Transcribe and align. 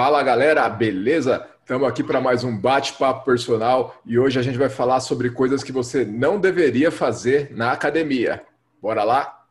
Fala 0.00 0.22
galera, 0.22 0.68
beleza? 0.68 1.44
Estamos 1.58 1.88
aqui 1.88 2.04
para 2.04 2.20
mais 2.20 2.44
um 2.44 2.56
bate-papo 2.56 3.24
personal 3.24 4.00
e 4.06 4.16
hoje 4.16 4.38
a 4.38 4.42
gente 4.42 4.56
vai 4.56 4.68
falar 4.68 5.00
sobre 5.00 5.28
coisas 5.28 5.64
que 5.64 5.72
você 5.72 6.04
não 6.04 6.38
deveria 6.38 6.92
fazer 6.92 7.50
na 7.50 7.72
academia. 7.72 8.44
Bora 8.80 9.02
lá? 9.02 9.44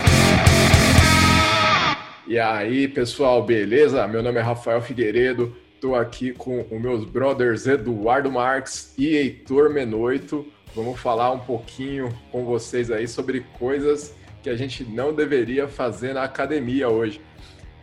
E 2.26 2.40
aí, 2.40 2.88
pessoal, 2.88 3.44
beleza? 3.44 4.08
Meu 4.08 4.24
nome 4.24 4.40
é 4.40 4.42
Rafael 4.42 4.82
Figueiredo, 4.82 5.54
estou 5.76 5.98
aqui 5.98 6.32
com 6.32 6.62
os 6.62 6.82
meus 6.82 7.04
brothers 7.04 7.68
Eduardo 7.68 8.32
Marques 8.32 8.94
e 8.98 9.18
Heitor 9.18 9.70
Menoito. 9.70 10.48
Vamos 10.74 10.98
falar 10.98 11.30
um 11.34 11.40
pouquinho 11.40 12.08
com 12.32 12.46
vocês 12.46 12.90
aí 12.90 13.06
sobre 13.06 13.42
coisas 13.60 14.16
que 14.42 14.50
a 14.50 14.56
gente 14.56 14.86
não 14.86 15.14
deveria 15.14 15.68
fazer 15.68 16.14
na 16.14 16.24
academia 16.24 16.88
hoje. 16.88 17.20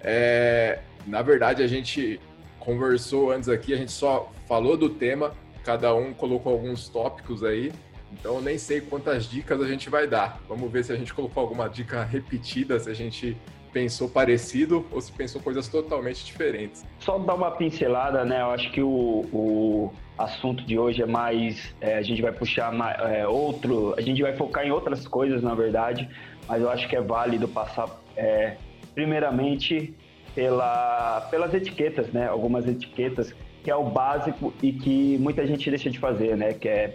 É, 0.01 0.79
na 1.07 1.21
verdade, 1.21 1.63
a 1.63 1.67
gente 1.67 2.19
conversou 2.65 3.31
antes 3.31 3.49
aqui, 3.49 3.73
a 3.75 3.77
gente 3.77 3.93
só 3.93 4.33
falou 4.47 4.77
do 4.77 4.89
tema, 4.89 5.33
cada 5.65 5.95
um 5.95 6.13
colocou 6.13 6.53
alguns 6.53 6.89
tópicos 6.89 7.45
aí, 7.45 7.73
então 8.13 8.41
nem 8.41 8.59
sei 8.59 8.81
quantas 8.81 9.29
dicas 9.29 9.61
a 9.61 9.67
gente 9.67 9.91
vai 9.91 10.07
dar. 10.07 10.41
Vamos 10.49 10.71
ver 10.71 10.85
se 10.85 10.93
a 10.93 10.97
gente 10.97 11.13
colocou 11.13 11.41
alguma 11.43 11.69
dica 11.69 12.03
repetida, 12.05 12.79
se 12.79 12.91
a 12.91 12.95
gente 12.95 13.37
pensou 13.73 14.09
parecido 14.09 14.87
ou 14.93 15.01
se 15.01 15.11
pensou 15.11 15.43
coisas 15.43 15.67
totalmente 15.67 16.25
diferentes. 16.25 16.87
Só 17.01 17.19
dar 17.19 17.35
uma 17.35 17.51
pincelada, 17.51 18.25
né? 18.25 18.41
Eu 18.41 18.51
acho 18.53 18.71
que 18.71 18.81
o, 18.81 19.27
o 19.33 19.93
assunto 20.17 20.65
de 20.65 20.79
hoje 20.79 21.03
é 21.03 21.07
mais. 21.07 21.75
É, 21.81 21.97
a 21.97 22.03
gente 22.03 22.23
vai 22.23 22.33
puxar 22.33 22.73
mais, 22.73 22.97
é, 23.01 23.27
outro. 23.27 23.95
A 23.99 24.01
gente 24.01 24.23
vai 24.23 24.35
focar 24.37 24.65
em 24.65 24.71
outras 24.71 25.09
coisas, 25.09 25.43
na 25.43 25.55
verdade, 25.55 26.09
mas 26.49 26.63
eu 26.63 26.71
acho 26.71 26.89
que 26.89 26.95
é 26.95 27.01
válido 27.01 27.49
passar, 27.49 27.89
é, 28.17 28.57
primeiramente, 28.95 29.93
pela, 30.35 31.27
pelas 31.31 31.55
etiquetas, 31.55 32.13
né? 32.13 32.27
Algumas 32.27 32.67
etiquetas 32.67 33.35
que 33.63 33.71
é 33.71 33.77
o 33.77 33.85
básico 33.85 34.53
e 34.63 34.73
que 34.73 35.17
muita 35.19 35.47
gente 35.47 35.71
deixa 35.71 35.89
de 35.89 35.99
fazer, 35.99 36.37
né? 36.37 36.53
Que 36.53 36.69
é, 36.69 36.95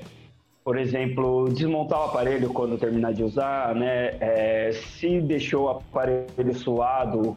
por 0.64 0.78
exemplo, 0.78 1.50
desmontar 1.50 2.00
o 2.00 2.04
aparelho 2.04 2.50
quando 2.54 2.78
terminar 2.78 3.14
de 3.14 3.24
usar, 3.24 3.74
né? 3.74 4.16
É, 4.20 4.72
se 4.72 5.20
deixou 5.22 5.66
o 5.66 5.70
aparelho 5.70 6.54
suado, 6.54 7.36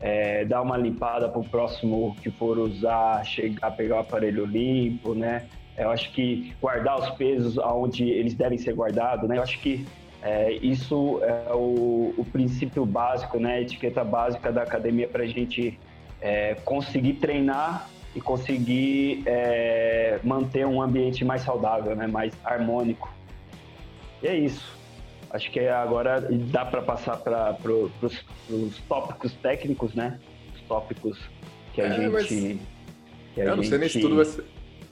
é, 0.00 0.44
dar 0.44 0.62
uma 0.62 0.76
limpada 0.76 1.28
para 1.28 1.40
o 1.40 1.44
próximo 1.44 2.16
que 2.22 2.30
for 2.30 2.58
usar, 2.58 3.24
chegar, 3.24 3.70
pegar 3.76 3.96
o 3.96 4.00
aparelho 4.00 4.44
limpo, 4.44 5.14
né? 5.14 5.46
Eu 5.76 5.90
acho 5.90 6.12
que 6.12 6.54
guardar 6.60 7.00
os 7.00 7.10
pesos 7.10 7.58
aonde 7.58 8.08
eles 8.08 8.34
devem 8.34 8.58
ser 8.58 8.74
guardados, 8.74 9.28
né? 9.28 9.38
Eu 9.38 9.42
acho 9.42 9.58
que 9.60 9.84
é, 10.24 10.52
isso 10.54 11.20
é 11.22 11.52
o, 11.52 12.14
o, 12.16 12.26
princípio 12.32 12.86
básico, 12.86 13.38
né, 13.38 13.56
a 13.56 13.60
etiqueta 13.60 14.02
básica 14.02 14.50
da 14.50 14.62
academia 14.62 15.06
para 15.06 15.22
a 15.22 15.26
gente 15.26 15.78
é, 16.18 16.54
conseguir 16.64 17.14
treinar 17.14 17.90
e 18.16 18.22
conseguir 18.22 19.22
é, 19.26 20.18
manter 20.24 20.66
um 20.66 20.80
ambiente 20.80 21.26
mais 21.26 21.42
saudável, 21.42 21.94
né, 21.94 22.06
mais 22.06 22.32
harmônico. 22.42 23.12
E 24.22 24.26
é 24.26 24.34
isso. 24.34 24.74
Acho 25.28 25.50
que 25.50 25.60
agora 25.68 26.26
dá 26.50 26.64
para 26.64 26.80
passar 26.80 27.18
para 27.18 27.52
pro, 27.54 27.90
os 28.48 28.78
tópicos 28.88 29.34
técnicos, 29.34 29.92
né? 29.92 30.18
Os 30.54 30.60
tópicos 30.62 31.18
que 31.74 31.82
a 31.82 31.86
é, 31.86 31.90
gente. 31.90 32.12
Mas... 32.12 32.26
Que 32.28 33.40
a 33.40 33.44
eu 33.44 33.56
não 33.56 33.56
gente... 33.56 33.68
sei 33.68 33.78
nem 33.78 33.88
se 33.88 34.00
tudo 34.00 34.16
vai 34.16 34.24
ser. 34.24 34.44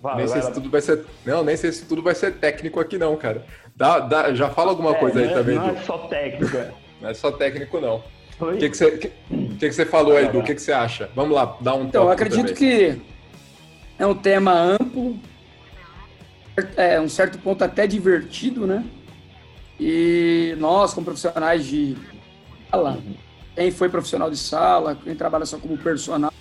Vai, 0.03 0.17
nem 0.17 0.27
vai, 0.27 0.33
sei 0.33 0.43
vai... 0.43 0.51
se 0.51 0.55
tudo 0.61 0.71
vai 0.71 0.81
ser. 0.81 1.05
Não, 1.25 1.45
nem 1.45 1.57
sei 1.57 1.73
se 1.73 1.87
tudo 1.87 2.03
vai 2.03 2.15
ser 2.15 2.35
técnico 2.35 2.81
aqui, 2.81 2.99
não, 2.99 3.17
cara. 3.17 3.47
Dá, 3.75 4.01
dá, 4.01 4.35
já 4.35 4.51
fala 4.51 4.71
alguma 4.71 4.91
é, 4.91 4.95
coisa 4.95 5.21
aí 5.21 5.27
é, 5.27 5.35
também. 5.35 5.57
Não 5.57 5.71
é 5.71 5.77
só 5.77 5.99
técnico. 5.99 6.57
É. 6.57 6.73
Não 7.01 7.11
é 7.11 7.15
só 7.15 7.33
técnico, 7.33 7.81
não. 7.81 8.03
O 8.41 8.57
que, 8.57 8.71
que, 8.71 8.77
você, 8.77 8.91
que, 8.93 9.09
que, 9.09 9.57
que 9.59 9.73
você 9.73 9.87
falou 9.87 10.17
aí, 10.17 10.27
Edu? 10.27 10.41
O 10.41 10.45
que, 10.45 10.55
que 10.55 10.63
você 10.63 10.73
acha? 10.73 11.09
Vamos 11.15 11.35
lá, 11.35 11.57
dá 11.61 11.75
um 11.75 11.85
Então, 11.85 12.05
eu 12.05 12.11
acredito 12.11 12.55
também. 12.55 12.55
que 12.55 13.03
é 13.99 14.07
um 14.07 14.15
tema 14.15 14.53
amplo, 14.53 15.19
é 16.77 17.01
um 17.01 17.09
certo 17.09 17.39
ponto 17.39 17.63
até 17.63 17.87
divertido, 17.87 18.67
né? 18.67 18.85
E 19.79 20.55
nós, 20.59 20.93
como 20.93 21.05
profissionais 21.05 21.65
de 21.65 21.97
sala, 22.71 22.99
quem 23.55 23.71
foi 23.71 23.89
profissional 23.89 24.31
de 24.31 24.37
sala, 24.37 24.97
quem 25.03 25.15
trabalha 25.15 25.47
só 25.47 25.59
como 25.59 25.77
personal, 25.79 26.33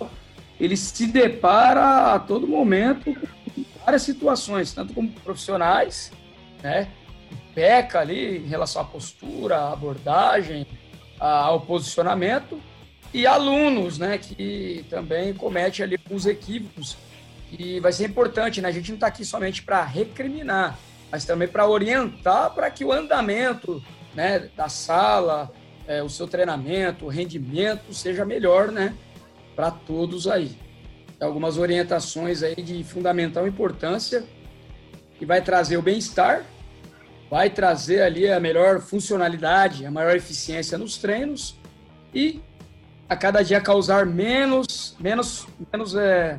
ele 0.58 0.76
se 0.76 1.06
depara 1.06 2.14
a 2.14 2.18
todo 2.18 2.46
momento 2.46 3.14
com 3.54 3.64
várias 3.84 4.02
situações, 4.02 4.72
tanto 4.72 4.92
como 4.92 5.10
profissionais, 5.24 6.12
né? 6.62 6.88
Peca 7.54 8.00
ali 8.00 8.38
em 8.38 8.46
relação 8.46 8.82
à 8.82 8.84
postura, 8.84 9.56
à 9.56 9.72
abordagem, 9.72 10.66
ao 11.18 11.60
posicionamento, 11.60 12.60
e 13.14 13.26
alunos, 13.26 13.98
né, 13.98 14.18
que 14.18 14.84
também 14.88 15.34
comete 15.34 15.82
ali 15.82 15.98
alguns 16.02 16.26
equívocos. 16.26 16.96
E 17.50 17.78
vai 17.80 17.92
ser 17.92 18.06
importante, 18.08 18.62
né? 18.62 18.68
A 18.68 18.72
gente 18.72 18.88
não 18.88 18.96
está 18.96 19.08
aqui 19.08 19.24
somente 19.26 19.62
para 19.62 19.84
recriminar, 19.84 20.78
mas 21.10 21.26
também 21.26 21.46
para 21.46 21.68
orientar 21.68 22.54
para 22.54 22.70
que 22.70 22.82
o 22.82 22.90
andamento 22.90 23.84
né, 24.14 24.48
da 24.56 24.70
sala, 24.70 25.52
é, 25.86 26.02
o 26.02 26.08
seu 26.08 26.26
treinamento, 26.26 27.04
o 27.04 27.08
rendimento 27.08 27.92
seja 27.92 28.24
melhor, 28.24 28.72
né? 28.72 28.94
Para 29.54 29.70
todos 29.70 30.26
aí. 30.26 30.56
Algumas 31.20 31.58
orientações 31.58 32.42
aí 32.42 32.56
de 32.56 32.82
fundamental 32.82 33.46
importância 33.46 34.24
que 35.18 35.26
vai 35.26 35.42
trazer 35.42 35.76
o 35.76 35.82
bem-estar 35.82 36.46
vai 37.32 37.48
trazer 37.48 38.02
ali 38.02 38.30
a 38.30 38.38
melhor 38.38 38.78
funcionalidade, 38.82 39.86
a 39.86 39.90
maior 39.90 40.14
eficiência 40.14 40.76
nos 40.76 40.98
treinos 40.98 41.56
e 42.14 42.42
a 43.08 43.16
cada 43.16 43.40
dia 43.40 43.58
causar 43.58 44.04
menos, 44.04 44.94
menos, 45.00 45.46
menos 45.72 45.94
é, 45.94 46.38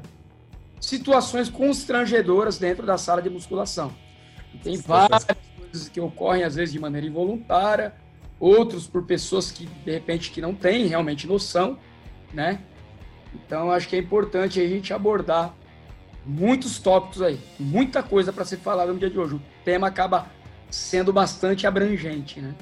situações 0.79 1.49
constrangedoras 1.49 2.59
dentro 2.59 2.85
da 2.85 2.95
sala 2.95 3.23
de 3.23 3.29
musculação. 3.31 3.91
E 4.53 4.59
tem 4.59 4.77
várias 4.77 5.25
coisas 5.25 5.89
que 5.89 5.99
ocorrem 5.99 6.43
às 6.43 6.53
vezes 6.53 6.71
de 6.71 6.79
maneira 6.79 7.07
involuntária, 7.07 7.95
outros 8.39 8.85
por 8.85 9.03
pessoas 9.03 9.49
que 9.49 9.65
de 9.65 9.91
repente 9.91 10.29
que 10.29 10.41
não 10.41 10.53
têm 10.53 10.85
realmente 10.85 11.25
noção, 11.25 11.75
né? 12.31 12.59
Então 13.33 13.71
acho 13.71 13.89
que 13.89 13.95
é 13.95 13.99
importante 13.99 14.61
a 14.61 14.67
gente 14.67 14.93
abordar 14.93 15.55
muitos 16.23 16.77
tópicos 16.77 17.23
aí, 17.23 17.39
muita 17.59 18.03
coisa 18.03 18.31
para 18.31 18.45
ser 18.45 18.57
falada 18.57 18.93
no 18.93 18.99
dia 18.99 19.09
de 19.09 19.17
hoje. 19.17 19.33
O 19.33 19.41
tema 19.65 19.87
acaba 19.87 20.27
sendo 20.73 21.13
bastante 21.13 21.67
abrangente, 21.67 22.41
né? 22.41 22.55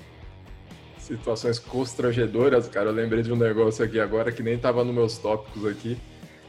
Situações 0.98 1.58
constrangedoras, 1.58 2.68
cara. 2.68 2.90
Eu 2.90 2.94
lembrei 2.94 3.24
de 3.24 3.32
um 3.32 3.38
negócio 3.38 3.86
aqui 3.86 4.02
agora 4.02 4.34
que 4.34 4.44
nem 4.44 4.56
estava 4.56 4.84
nos 4.84 4.94
meus 4.94 5.18
tópicos 5.18 5.66
aqui, 5.66 5.98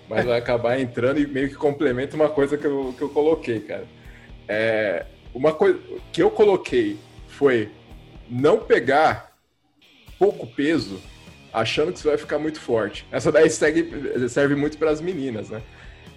mas 0.08 0.24
vai 0.24 0.38
acabar 0.38 0.80
entrando 0.80 1.20
e 1.20 1.26
meio 1.26 1.48
que 1.48 1.54
complementa 1.54 2.16
uma 2.16 2.28
coisa 2.28 2.58
que 2.58 2.66
eu, 2.66 2.92
que 2.98 3.02
eu 3.02 3.08
coloquei, 3.08 3.60
cara. 3.60 3.86
É, 4.48 5.06
uma 5.32 5.52
coisa 5.52 5.78
que 6.12 6.20
eu 6.20 6.32
coloquei 6.32 6.98
foi 7.28 7.70
não 8.28 8.58
pegar 8.58 9.32
pouco 10.18 10.48
peso 10.48 11.00
achando 11.52 11.92
que 11.92 12.00
você 12.00 12.08
vai 12.08 12.18
ficar 12.18 12.40
muito 12.40 12.58
forte. 12.58 13.06
Essa 13.12 13.30
daí 13.30 13.48
segue, 13.48 14.28
serve 14.28 14.56
muito 14.56 14.76
para 14.78 14.90
as 14.90 15.00
meninas, 15.00 15.48
né? 15.48 15.62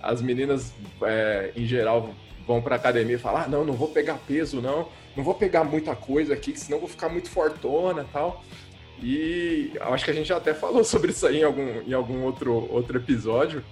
As 0.02 0.24
meninas, 0.24 0.74
é, 1.04 1.52
em 1.56 1.68
geral, 1.68 2.16
vão 2.48 2.64
para 2.64 2.78
academia 2.78 3.16
e 3.16 3.20
falam: 3.20 3.44
ah, 3.44 3.48
não, 3.48 3.64
não 3.64 3.74
vou 3.76 3.90
pegar 3.90 4.16
peso, 4.28 4.60
não 4.60 4.90
não 5.16 5.24
vou 5.24 5.34
pegar 5.34 5.64
muita 5.64 5.96
coisa 5.96 6.34
aqui, 6.34 6.58
senão 6.60 6.80
vou 6.80 6.90
ficar 6.90 7.10
muito 7.10 7.30
fortona 7.30 8.06
tal. 8.12 8.44
E 9.02 9.72
acho 9.80 10.06
que 10.06 10.12
a 10.12 10.14
gente 10.14 10.28
já 10.28 10.38
até 10.38 10.54
falou 10.54 10.84
sobre 10.86 11.12
isso 11.12 11.26
aí 11.26 11.40
em 11.40 11.44
algum, 11.44 11.82
em 11.82 11.94
algum 11.94 12.24
outro, 12.24 12.68
outro 12.72 12.98
episódio, 12.98 13.64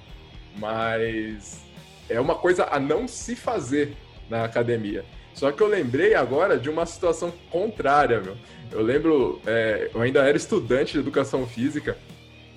mas 0.57 1.61
é 2.09 2.19
uma 2.19 2.35
coisa 2.35 2.67
a 2.69 2.79
não 2.79 3.07
se 3.07 3.35
fazer 3.35 3.95
na 4.29 4.43
academia. 4.43 5.03
Só 5.33 5.51
que 5.51 5.61
eu 5.61 5.67
lembrei 5.67 6.13
agora 6.13 6.57
de 6.57 6.69
uma 6.69 6.85
situação 6.85 7.33
contrária, 7.49 8.21
meu. 8.21 8.37
Eu 8.71 8.81
lembro, 8.81 9.41
é, 9.45 9.89
eu 9.93 10.01
ainda 10.01 10.19
era 10.21 10.37
estudante 10.37 10.93
de 10.93 10.99
educação 10.99 11.45
física, 11.47 11.97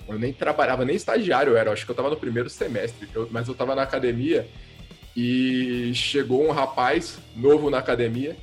eu 0.08 0.18
nem 0.18 0.32
trabalhava, 0.32 0.84
nem 0.84 0.94
estagiário 0.94 1.52
eu 1.52 1.56
era, 1.56 1.72
acho 1.72 1.84
que 1.84 1.90
eu 1.90 1.94
estava 1.94 2.10
no 2.10 2.16
primeiro 2.16 2.48
semestre, 2.48 3.08
eu, 3.14 3.28
mas 3.30 3.48
eu 3.48 3.52
estava 3.52 3.74
na 3.74 3.82
academia 3.82 4.48
e 5.16 5.92
chegou 5.94 6.46
um 6.46 6.52
rapaz 6.52 7.18
novo 7.34 7.70
na 7.70 7.78
academia 7.78 8.36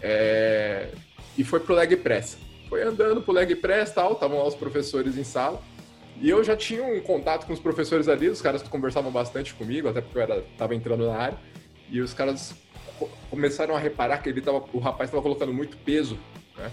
é, 0.00 0.90
e 1.36 1.44
foi 1.44 1.60
pro 1.60 1.74
leg 1.74 1.96
press. 1.96 2.38
Foi 2.68 2.82
andando 2.82 3.22
pro 3.22 3.32
leg 3.32 3.54
press 3.56 3.92
tal, 3.92 4.12
estavam 4.12 4.38
lá 4.38 4.46
os 4.46 4.54
professores 4.54 5.16
em 5.16 5.24
sala. 5.24 5.62
E 6.20 6.28
eu 6.28 6.42
já 6.42 6.56
tinha 6.56 6.82
um 6.82 7.00
contato 7.00 7.46
com 7.46 7.52
os 7.52 7.60
professores 7.60 8.08
ali, 8.08 8.28
os 8.28 8.42
caras 8.42 8.62
conversavam 8.62 9.10
bastante 9.10 9.54
comigo, 9.54 9.88
até 9.88 10.00
porque 10.00 10.18
eu 10.18 10.22
era, 10.22 10.42
tava 10.56 10.74
entrando 10.74 11.06
na 11.06 11.16
área. 11.16 11.38
E 11.88 12.00
os 12.00 12.12
caras 12.12 12.54
começaram 13.30 13.76
a 13.76 13.78
reparar 13.78 14.18
que 14.18 14.28
ele 14.28 14.40
tava, 14.40 14.64
o 14.72 14.78
rapaz 14.78 15.08
estava 15.08 15.22
colocando 15.22 15.52
muito 15.52 15.76
peso, 15.78 16.18
né? 16.56 16.70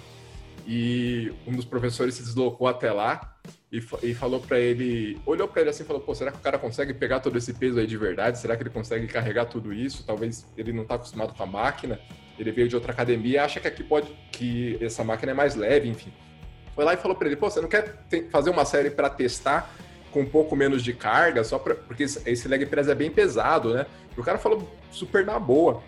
E 0.68 1.32
um 1.46 1.56
dos 1.56 1.64
professores 1.64 2.16
se 2.16 2.24
deslocou 2.24 2.68
até 2.68 2.92
lá 2.92 3.38
e, 3.72 3.78
e 4.02 4.16
falou 4.16 4.40
para 4.40 4.60
ele, 4.60 5.22
olhou 5.24 5.48
para 5.48 5.62
ele 5.62 5.70
assim 5.70 5.84
falou: 5.84 6.02
Pô, 6.02 6.16
será 6.16 6.32
que 6.32 6.40
o 6.40 6.42
cara 6.42 6.58
consegue 6.58 6.92
pegar 6.92 7.20
todo 7.20 7.38
esse 7.38 7.54
peso 7.54 7.80
aí 7.80 7.86
de 7.86 7.96
verdade? 7.96 8.40
Será 8.40 8.58
que 8.58 8.64
ele 8.64 8.72
consegue 8.72 9.06
carregar 9.06 9.46
tudo 9.46 9.72
isso? 9.72 10.04
Talvez 10.04 10.44
ele 10.58 10.74
não 10.74 10.84
tá 10.84 10.96
acostumado 10.96 11.36
com 11.36 11.44
a 11.44 11.46
máquina 11.46 12.00
ele 12.38 12.52
veio 12.52 12.68
de 12.68 12.76
outra 12.76 12.92
academia 12.92 13.44
acha 13.44 13.60
que 13.60 13.68
aqui 13.68 13.84
pode 13.84 14.08
que 14.32 14.78
essa 14.82 15.04
máquina 15.04 15.32
é 15.32 15.36
mais 15.36 15.56
leve, 15.56 15.88
enfim. 15.88 16.12
Foi 16.74 16.84
lá 16.84 16.94
e 16.94 16.98
falou 16.98 17.16
para 17.16 17.28
ele: 17.28 17.36
"Pô, 17.36 17.50
você 17.50 17.62
não 17.62 17.70
quer 17.70 17.96
fazer 18.30 18.50
uma 18.50 18.66
série 18.66 18.90
para 18.90 19.10
testar 19.10 19.74
com 20.12 20.22
um 20.22 20.26
pouco 20.26 20.56
menos 20.56 20.82
de 20.82 20.94
carga, 20.94 21.44
só 21.44 21.60
pra, 21.60 21.76
porque 21.76 22.04
esse 22.04 22.48
leg 22.48 22.66
press 22.66 22.88
é 22.88 22.96
bem 22.96 23.12
pesado, 23.12 23.74
né? 23.74 23.86
E 24.16 24.20
o 24.20 24.24
cara 24.24 24.38
falou 24.38 24.66
super 24.90 25.26
na 25.26 25.38
boa. 25.38 25.84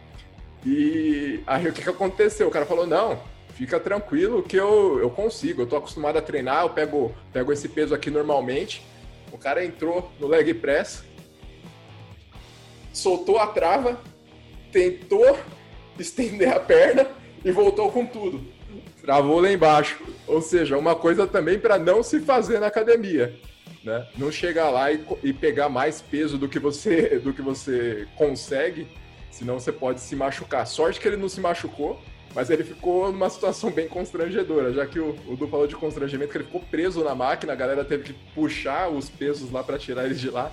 E 0.65 1.41
aí 1.47 1.67
o 1.67 1.71
que, 1.71 1.81
que 1.81 1.89
aconteceu? 1.89 2.47
O 2.47 2.51
cara 2.51 2.65
falou: 2.65 2.85
não, 2.85 3.17
fica 3.53 3.79
tranquilo 3.79 4.43
que 4.43 4.57
eu, 4.57 4.99
eu 4.99 5.09
consigo, 5.09 5.61
eu 5.61 5.67
tô 5.67 5.77
acostumado 5.77 6.17
a 6.17 6.21
treinar, 6.21 6.63
eu 6.63 6.69
pego, 6.69 7.15
pego 7.31 7.53
esse 7.53 7.69
peso 7.69 7.95
aqui 7.95 8.11
normalmente. 8.11 8.85
O 9.31 9.37
cara 9.37 9.63
entrou 9.63 10.11
no 10.19 10.27
leg 10.27 10.53
press, 10.53 11.05
soltou 12.91 13.39
a 13.39 13.47
trava, 13.47 13.97
tentou 14.73 15.37
estender 16.01 16.49
a 16.49 16.59
perna 16.59 17.07
e 17.43 17.51
voltou 17.51 17.91
com 17.91 18.05
tudo. 18.05 18.45
Travou 19.01 19.39
lá 19.39 19.51
embaixo. 19.51 19.97
Ou 20.27 20.41
seja, 20.41 20.77
uma 20.77 20.95
coisa 20.95 21.25
também 21.25 21.57
para 21.57 21.77
não 21.77 22.03
se 22.03 22.19
fazer 22.19 22.59
na 22.59 22.67
academia. 22.67 23.39
Né? 23.83 24.05
Não 24.17 24.31
chegar 24.31 24.69
lá 24.69 24.91
e, 24.91 25.01
e, 25.23 25.31
pegar 25.31 25.69
mais 25.69 26.01
peso 26.01 26.37
do 26.37 26.49
que 26.49 26.59
você 26.59 27.19
do 27.23 27.31
que 27.31 27.41
você 27.41 28.05
consegue, 28.17 28.87
senão 29.31 29.59
você 29.59 29.71
pode 29.71 30.01
se 30.01 30.15
machucar. 30.15 30.67
Sorte 30.67 30.99
que 30.99 31.07
ele 31.07 31.15
não 31.15 31.29
se 31.29 31.39
machucou, 31.39 32.01
mas 32.35 32.49
ele 32.49 32.63
ficou 32.63 33.11
numa 33.11 33.29
situação 33.29 33.71
bem 33.71 33.87
constrangedora, 33.87 34.73
já 34.73 34.85
que 34.85 34.99
o, 34.99 35.15
o 35.27 35.37
Du 35.37 35.47
falou 35.47 35.67
de 35.67 35.75
constrangimento, 35.75 36.31
que 36.31 36.37
ele 36.37 36.43
ficou 36.43 36.61
preso 36.69 37.01
na 37.03 37.15
máquina, 37.15 37.53
a 37.53 37.55
galera 37.55 37.85
teve 37.85 38.03
que 38.03 38.13
puxar 38.35 38.89
os 38.89 39.09
pesos 39.09 39.51
lá 39.51 39.63
para 39.63 39.77
tirar 39.77 40.05
ele 40.05 40.15
de 40.15 40.29
lá. 40.29 40.51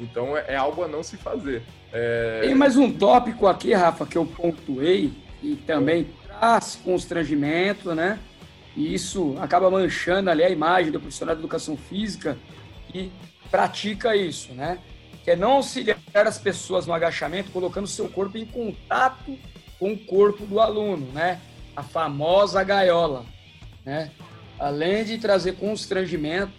Então 0.00 0.36
é, 0.36 0.46
é, 0.48 0.56
algo 0.56 0.82
a 0.82 0.88
não 0.88 1.02
se 1.02 1.16
fazer. 1.16 1.62
É... 1.92 2.40
Tem 2.42 2.54
mais 2.54 2.76
um 2.76 2.90
tópico 2.90 3.46
aqui, 3.46 3.74
Rafa, 3.74 4.06
que 4.06 4.16
eu 4.16 4.24
pontuei 4.24 5.12
e 5.42 5.56
também 5.56 6.08
traz 6.26 6.80
constrangimento, 6.82 7.94
né? 7.94 8.18
E 8.74 8.94
isso 8.94 9.36
acaba 9.40 9.70
manchando 9.70 10.30
ali 10.30 10.42
a 10.42 10.48
imagem 10.48 10.90
do 10.90 11.00
profissional 11.00 11.34
de 11.34 11.40
educação 11.40 11.76
física 11.76 12.38
que 12.88 13.12
pratica 13.50 14.16
isso, 14.16 14.54
né? 14.54 14.78
Que 15.22 15.32
é 15.32 15.36
não 15.36 15.52
auxiliar 15.52 15.98
as 16.14 16.38
pessoas 16.38 16.86
no 16.86 16.94
agachamento 16.94 17.50
colocando 17.50 17.86
seu 17.86 18.08
corpo 18.08 18.38
em 18.38 18.46
contato 18.46 19.36
com 19.78 19.92
o 19.92 19.98
corpo 19.98 20.46
do 20.46 20.60
aluno, 20.60 21.06
né? 21.12 21.40
A 21.76 21.82
famosa 21.82 22.62
gaiola, 22.64 23.24
né? 23.84 24.10
Além 24.58 25.04
de 25.04 25.18
trazer 25.18 25.56
constrangimento, 25.56 26.52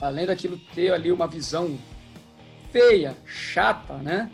além 0.00 0.26
daquilo 0.26 0.58
ter 0.74 0.92
ali 0.92 1.10
uma 1.10 1.26
visão 1.26 1.78
feia, 2.74 3.16
chata, 3.24 3.94
né? 3.98 4.28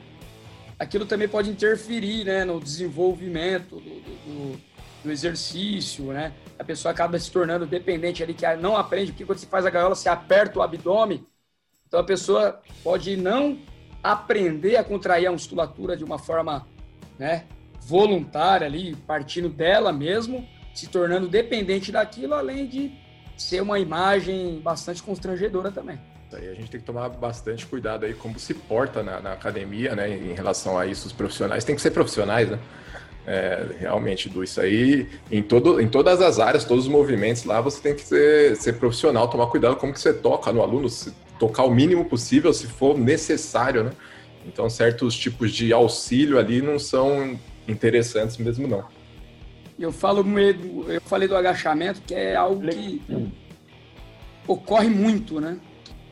Aquilo 0.79 1.05
também 1.05 1.29
pode 1.29 1.51
interferir, 1.51 2.25
né, 2.25 2.43
no 2.43 2.59
desenvolvimento 2.59 3.77
do, 3.77 4.01
do, 4.01 4.61
do 5.05 5.13
exercício, 5.13 6.07
né? 6.07 6.33
A 6.59 6.65
pessoa 6.65 6.91
acaba 6.91 7.19
se 7.19 7.31
tornando 7.31 7.67
dependente 7.67 8.23
ali, 8.23 8.33
que 8.33 8.47
não 8.57 8.79
aprende, 8.79 9.13
porque 9.13 9.27
quando 9.27 9.39
você 9.39 9.47
faz 9.47 9.67
a 9.67 9.71
gaiola, 9.71 9.95
você 9.95 10.09
aperta 10.09 10.59
o 10.59 10.63
abdômen, 10.63 11.23
então 11.87 12.01
a 12.01 12.05
pessoa 12.05 12.63
pode 12.83 13.15
não 13.15 13.59
aprender 14.03 14.77
a 14.77 14.85
contrair 14.85 15.27
a 15.27 15.33
musculatura 15.33 15.95
de 15.95 16.03
uma 16.03 16.19
forma, 16.19 16.67
né, 17.19 17.45
voluntária 17.83 18.67
ali, 18.67 18.97
partindo 19.07 19.51
dela 19.51 19.93
mesmo, 19.93 20.49
se 20.75 20.87
tornando 20.87 21.29
dependente 21.29 21.93
daquilo, 21.93 22.33
além 22.33 22.67
de 22.67 22.91
ser 23.37 23.61
uma 23.61 23.79
imagem 23.79 24.61
bastante 24.61 25.03
constrangedora 25.03 25.71
também. 25.71 26.01
Aí 26.32 26.49
a 26.49 26.55
gente 26.55 26.71
tem 26.71 26.81
que 26.81 26.87
tomar 26.87 27.09
bastante 27.09 27.67
cuidado 27.67 28.05
aí 28.05 28.15
como 28.15 28.38
se 28.38 28.55
porta 28.55 29.03
na, 29.03 29.21
na 29.21 29.32
academia, 29.32 29.97
né, 29.97 30.09
em 30.09 30.32
relação 30.32 30.79
a 30.79 30.87
isso, 30.87 31.06
os 31.06 31.12
profissionais. 31.12 31.65
Tem 31.65 31.75
que 31.75 31.82
ser 31.82 31.91
profissionais, 31.91 32.49
né? 32.49 32.59
É, 33.27 33.67
realmente, 33.79 34.29
do 34.29 34.43
isso 34.43 34.61
aí, 34.61 35.09
em, 35.31 35.43
todo, 35.43 35.81
em 35.81 35.88
todas 35.88 36.21
as 36.23 36.38
áreas, 36.38 36.65
todos 36.65 36.87
os 36.87 36.91
movimentos 36.91 37.44
lá, 37.44 37.61
você 37.61 37.81
tem 37.81 37.94
que 37.94 38.00
ser, 38.00 38.56
ser 38.56 38.75
profissional, 38.75 39.29
tomar 39.29 39.47
cuidado 39.49 39.77
como 39.77 39.93
que 39.93 40.00
você 40.00 40.12
toca 40.12 40.53
no 40.53 40.62
aluno, 40.62 40.88
tocar 41.38 41.65
o 41.65 41.71
mínimo 41.71 42.05
possível, 42.06 42.53
se 42.53 42.67
for 42.67 42.99
necessário, 42.99 43.85
né? 43.85 43.91
Então, 44.47 44.71
certos 44.71 45.15
tipos 45.15 45.53
de 45.53 45.73
auxílio 45.73 46.38
ali 46.38 46.62
não 46.62 46.79
são 46.79 47.38
interessantes 47.69 48.38
mesmo, 48.38 48.67
não. 48.67 48.85
Eu 49.79 49.93
falo 49.93 50.25
eu 50.88 51.00
falei 51.03 51.29
do 51.29 51.37
agachamento, 51.37 52.03
que 52.03 52.15
é 52.15 52.37
algo 52.37 52.67
que 52.69 53.03
ocorre 54.47 54.88
muito, 54.88 55.41
né? 55.41 55.59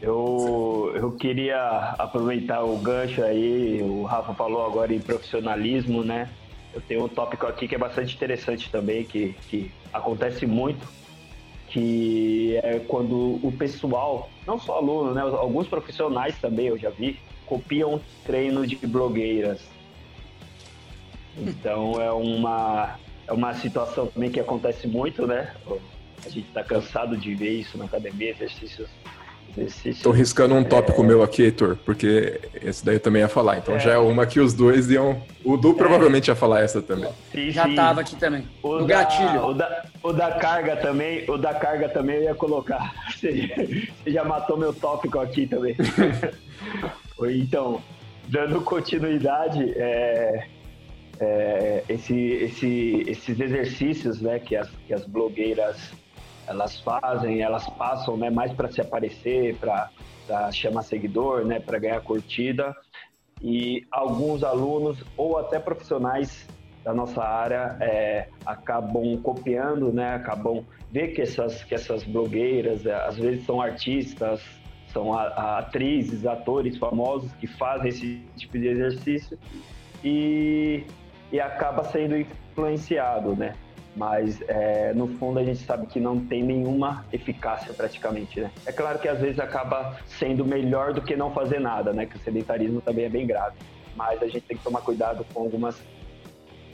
Eu, 0.00 0.92
eu 0.94 1.12
queria 1.12 1.94
aproveitar 1.98 2.62
o 2.62 2.76
gancho 2.78 3.22
aí, 3.22 3.82
o 3.82 4.04
Rafa 4.04 4.32
falou 4.32 4.64
agora 4.64 4.94
em 4.94 5.00
profissionalismo, 5.00 6.04
né? 6.04 6.30
Eu 6.72 6.80
tenho 6.80 7.04
um 7.04 7.08
tópico 7.08 7.46
aqui 7.46 7.66
que 7.66 7.74
é 7.74 7.78
bastante 7.78 8.14
interessante 8.14 8.70
também, 8.70 9.04
que, 9.04 9.34
que 9.48 9.72
acontece 9.92 10.46
muito, 10.46 10.86
que 11.68 12.56
é 12.62 12.78
quando 12.78 13.40
o 13.42 13.52
pessoal, 13.58 14.30
não 14.46 14.58
só 14.58 14.76
aluno, 14.76 15.12
né? 15.12 15.22
Alguns 15.22 15.66
profissionais 15.66 16.38
também, 16.38 16.66
eu 16.66 16.78
já 16.78 16.90
vi, 16.90 17.18
copiam 17.44 18.00
treino 18.24 18.64
de 18.64 18.76
blogueiras. 18.76 19.60
Então 21.36 22.00
é 22.00 22.12
uma, 22.12 22.98
é 23.26 23.32
uma 23.32 23.52
situação 23.54 24.06
também 24.06 24.30
que 24.30 24.38
acontece 24.38 24.86
muito, 24.86 25.26
né? 25.26 25.52
A 26.24 26.28
gente 26.28 26.46
está 26.46 26.62
cansado 26.62 27.16
de 27.16 27.34
ver 27.34 27.50
isso 27.50 27.76
na 27.76 27.86
academia, 27.86 28.30
exercícios 28.30 28.88
Estou 29.64 30.12
riscando 30.12 30.54
um 30.54 30.64
tópico 30.64 31.02
é... 31.02 31.06
meu 31.06 31.22
aqui, 31.22 31.42
Heitor, 31.42 31.76
porque 31.84 32.40
esse 32.62 32.84
daí 32.84 32.96
eu 32.96 33.00
também 33.00 33.22
ia 33.22 33.28
falar. 33.28 33.58
Então 33.58 33.76
é... 33.76 33.80
já 33.80 33.92
é 33.92 33.98
uma 33.98 34.26
que 34.26 34.40
os 34.40 34.54
dois 34.54 34.90
iam. 34.90 35.22
O 35.44 35.56
Du 35.56 35.74
provavelmente 35.74 36.28
ia 36.28 36.34
falar 36.34 36.60
essa 36.60 36.82
também. 36.82 37.10
Sim, 37.32 37.50
já 37.50 37.68
estava 37.68 38.00
aqui 38.00 38.16
também. 38.16 38.46
O 38.62 38.80
no 38.80 38.86
da, 38.86 38.86
gatilho. 38.86 39.46
O 39.46 39.54
da, 39.54 39.84
o 40.02 40.12
da 40.12 40.32
carga 40.32 40.76
também, 40.76 41.28
o 41.28 41.36
da 41.36 41.54
carga 41.54 41.88
também 41.88 42.16
eu 42.16 42.22
ia 42.24 42.34
colocar. 42.34 42.94
Você, 43.18 43.88
você 44.04 44.10
já 44.12 44.24
matou 44.24 44.56
meu 44.56 44.72
tópico 44.72 45.18
aqui 45.18 45.46
também. 45.46 45.76
então, 47.30 47.82
dando 48.28 48.60
continuidade, 48.60 49.72
é, 49.76 50.46
é, 51.20 51.84
esse, 51.88 52.14
esse, 52.14 53.04
esses 53.08 53.40
exercícios 53.40 54.20
né, 54.20 54.38
que, 54.38 54.54
as, 54.54 54.68
que 54.86 54.94
as 54.94 55.04
blogueiras 55.04 55.92
elas 56.48 56.80
fazem, 56.80 57.42
elas 57.42 57.68
passam 57.70 58.16
né, 58.16 58.30
mais 58.30 58.52
para 58.52 58.70
se 58.70 58.80
aparecer, 58.80 59.56
para 59.56 59.90
chamar 60.50 60.82
seguidor, 60.82 61.44
né, 61.44 61.60
para 61.60 61.78
ganhar 61.78 62.00
curtida. 62.00 62.74
E 63.42 63.86
alguns 63.90 64.42
alunos 64.42 65.04
ou 65.16 65.38
até 65.38 65.58
profissionais 65.58 66.46
da 66.82 66.94
nossa 66.94 67.22
área 67.22 67.76
é, 67.80 68.28
acabam 68.46 69.16
copiando, 69.22 69.92
né, 69.92 70.14
acabam 70.14 70.64
ver 70.90 71.08
que 71.08 71.20
essas, 71.20 71.62
que 71.64 71.74
essas 71.74 72.02
blogueiras, 72.02 72.86
é, 72.86 72.94
às 72.94 73.16
vezes 73.16 73.44
são 73.44 73.60
artistas, 73.60 74.40
são 74.92 75.12
a, 75.12 75.24
a 75.24 75.58
atrizes, 75.58 76.26
atores 76.26 76.78
famosos 76.78 77.30
que 77.34 77.46
fazem 77.46 77.90
esse 77.90 78.22
tipo 78.36 78.58
de 78.58 78.68
exercício 78.68 79.38
e, 80.02 80.84
e 81.30 81.38
acaba 81.38 81.84
sendo 81.84 82.16
influenciado, 82.16 83.36
né? 83.36 83.54
Mas 83.98 84.40
é, 84.46 84.92
no 84.94 85.08
fundo 85.18 85.40
a 85.40 85.44
gente 85.44 85.58
sabe 85.64 85.86
que 85.88 85.98
não 85.98 86.20
tem 86.20 86.42
nenhuma 86.42 87.04
eficácia 87.12 87.74
praticamente, 87.74 88.40
né? 88.40 88.50
É 88.64 88.70
claro 88.70 89.00
que 89.00 89.08
às 89.08 89.18
vezes 89.18 89.40
acaba 89.40 89.98
sendo 90.06 90.44
melhor 90.44 90.94
do 90.94 91.02
que 91.02 91.16
não 91.16 91.32
fazer 91.32 91.58
nada, 91.58 91.92
né? 91.92 92.06
Que 92.06 92.16
o 92.16 92.20
sedentarismo 92.20 92.80
também 92.80 93.06
é 93.06 93.08
bem 93.08 93.26
grave, 93.26 93.56
mas 93.96 94.22
a 94.22 94.26
gente 94.26 94.42
tem 94.42 94.56
que 94.56 94.62
tomar 94.62 94.82
cuidado 94.82 95.26
com 95.34 95.40
algumas 95.40 95.76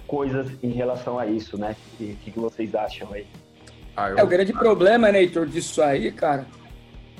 coisas 0.07 0.53
em 0.63 0.71
relação 0.71 1.19
a 1.19 1.27
isso, 1.27 1.57
né? 1.57 1.75
O 1.95 1.97
que, 1.97 2.31
que, 2.31 2.39
vocês 2.39 2.75
acham 2.75 3.11
aí? 3.11 3.27
Ah, 3.97 4.11
eu... 4.11 4.19
É 4.19 4.23
o 4.23 4.27
grande 4.27 4.53
problema, 4.53 5.11
né, 5.11 5.21
Heitor, 5.23 5.47
disso 5.47 5.83
aí, 5.83 6.13
cara. 6.13 6.47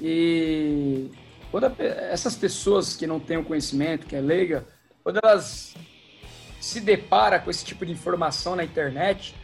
E 0.03 1.11
quando 1.51 1.65
a, 1.65 1.73
essas 2.11 2.37
pessoas 2.37 2.95
que 2.95 3.07
não 3.07 3.19
têm 3.19 3.39
o 3.39 3.45
conhecimento, 3.45 4.07
que 4.07 4.15
é 4.15 4.21
leiga, 4.21 4.67
quando 5.03 5.19
elas 5.23 5.75
se 6.61 6.79
depara 6.81 7.39
com 7.39 7.51
esse 7.51 7.65
tipo 7.65 7.87
de 7.87 7.93
informação 7.93 8.55
na 8.55 8.65
internet, 8.65 9.35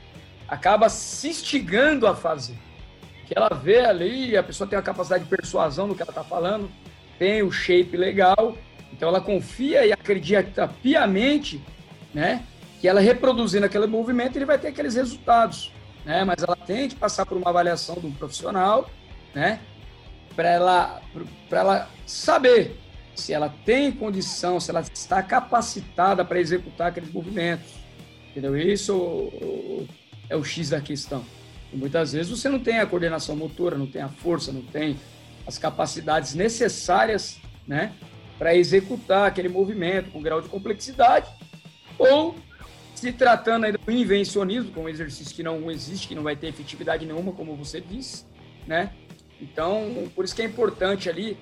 acaba 0.50 0.88
se 0.88 1.28
instigando 1.28 2.08
a 2.08 2.14
fazer. 2.14 2.58
Que 3.24 3.38
ela 3.38 3.48
vê 3.50 3.80
ali, 3.80 4.36
a 4.36 4.42
pessoa 4.42 4.68
tem 4.68 4.76
a 4.76 4.82
capacidade 4.82 5.22
de 5.22 5.30
persuasão 5.30 5.86
no 5.86 5.94
que 5.94 6.02
ela 6.02 6.10
está 6.10 6.24
falando, 6.24 6.68
tem 7.16 7.42
o 7.42 7.52
shape 7.52 7.96
legal, 7.96 8.58
então 8.92 9.08
ela 9.08 9.20
confia 9.20 9.86
e 9.86 9.92
acredita 9.92 10.66
piamente, 10.82 11.62
né, 12.12 12.42
que 12.80 12.88
ela 12.88 13.00
reproduzindo 13.00 13.64
aquele 13.64 13.86
movimento 13.86 14.36
ele 14.36 14.44
vai 14.44 14.58
ter 14.58 14.68
aqueles 14.68 14.96
resultados, 14.96 15.72
né? 16.04 16.24
Mas 16.24 16.42
ela 16.42 16.56
tem 16.56 16.88
que 16.88 16.96
passar 16.96 17.24
por 17.24 17.36
uma 17.36 17.50
avaliação 17.50 17.94
de 17.94 18.06
um 18.06 18.12
profissional, 18.12 18.90
né, 19.32 19.60
para 20.34 20.48
ela 20.48 21.02
ela 21.52 21.88
saber 22.04 22.76
se 23.14 23.32
ela 23.32 23.54
tem 23.64 23.92
condição, 23.92 24.58
se 24.58 24.70
ela 24.70 24.80
está 24.80 25.22
capacitada 25.22 26.24
para 26.24 26.40
executar 26.40 26.88
aqueles 26.88 27.12
movimentos. 27.12 27.74
Entendeu? 28.30 28.56
Isso 28.56 29.86
é 30.30 30.36
o 30.36 30.42
X 30.42 30.70
da 30.70 30.80
questão. 30.80 31.22
E 31.72 31.76
muitas 31.76 32.12
vezes 32.12 32.30
você 32.30 32.48
não 32.48 32.58
tem 32.58 32.78
a 32.78 32.86
coordenação 32.86 33.36
motora, 33.36 33.76
não 33.76 33.86
tem 33.86 34.00
a 34.00 34.08
força, 34.08 34.50
não 34.50 34.62
tem 34.62 34.98
as 35.46 35.58
capacidades 35.58 36.34
necessárias 36.34 37.38
né, 37.66 37.92
para 38.38 38.54
executar 38.54 39.26
aquele 39.26 39.48
movimento 39.48 40.10
com 40.10 40.22
grau 40.22 40.40
de 40.40 40.48
complexidade, 40.48 41.28
ou 41.98 42.34
se 42.94 43.12
tratando 43.12 43.64
ainda 43.64 43.78
do 43.78 43.92
invencionismo, 43.92 44.72
com 44.72 44.84
um 44.84 44.88
exercício 44.88 45.34
que 45.34 45.42
não 45.42 45.70
existe, 45.70 46.08
que 46.08 46.14
não 46.14 46.22
vai 46.22 46.36
ter 46.36 46.48
efetividade 46.48 47.04
nenhuma, 47.04 47.32
como 47.32 47.56
você 47.56 47.80
disse, 47.80 48.24
né? 48.66 48.92
Então, 49.40 50.10
por 50.14 50.24
isso 50.24 50.34
que 50.34 50.42
é 50.42 50.44
importante 50.44 51.08
ali 51.08 51.36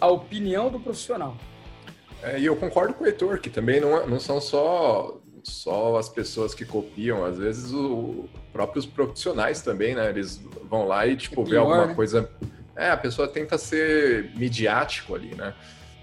a 0.00 0.08
opinião 0.08 0.70
do 0.70 0.80
profissional. 0.80 1.36
É, 2.22 2.38
e 2.38 2.46
eu 2.46 2.56
concordo 2.56 2.94
com 2.94 3.04
o 3.04 3.06
Heitor, 3.06 3.40
que 3.40 3.48
também 3.48 3.80
não, 3.80 4.06
não 4.06 4.18
são 4.18 4.40
só, 4.40 5.17
só 5.48 5.96
as 5.96 6.08
pessoas 6.08 6.54
que 6.54 6.64
copiam, 6.64 7.24
às 7.24 7.38
vezes 7.38 7.72
os 7.72 8.28
próprios 8.52 8.86
profissionais 8.86 9.62
também, 9.62 9.94
né? 9.94 10.08
Eles 10.10 10.40
vão 10.68 10.86
lá 10.86 11.06
e, 11.06 11.16
tipo, 11.16 11.42
é 11.42 11.44
pior, 11.44 11.50
ver 11.50 11.56
alguma 11.58 11.86
né? 11.86 11.94
coisa. 11.94 12.30
É, 12.76 12.90
a 12.90 12.96
pessoa 12.96 13.26
tenta 13.26 13.58
ser 13.58 14.30
midiático 14.36 15.14
ali, 15.14 15.34
né? 15.34 15.54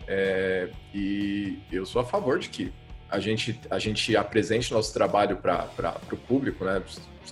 É, 0.07 0.69
e 0.93 1.59
eu 1.71 1.85
sou 1.85 2.01
a 2.01 2.05
favor 2.05 2.39
de 2.39 2.49
que 2.49 2.73
a 3.09 3.19
gente, 3.19 3.59
a 3.69 3.79
gente 3.79 4.15
apresente 4.15 4.73
nosso 4.73 4.93
trabalho 4.93 5.37
para 5.37 5.69
o 6.11 6.17
público, 6.17 6.65
né? 6.65 6.81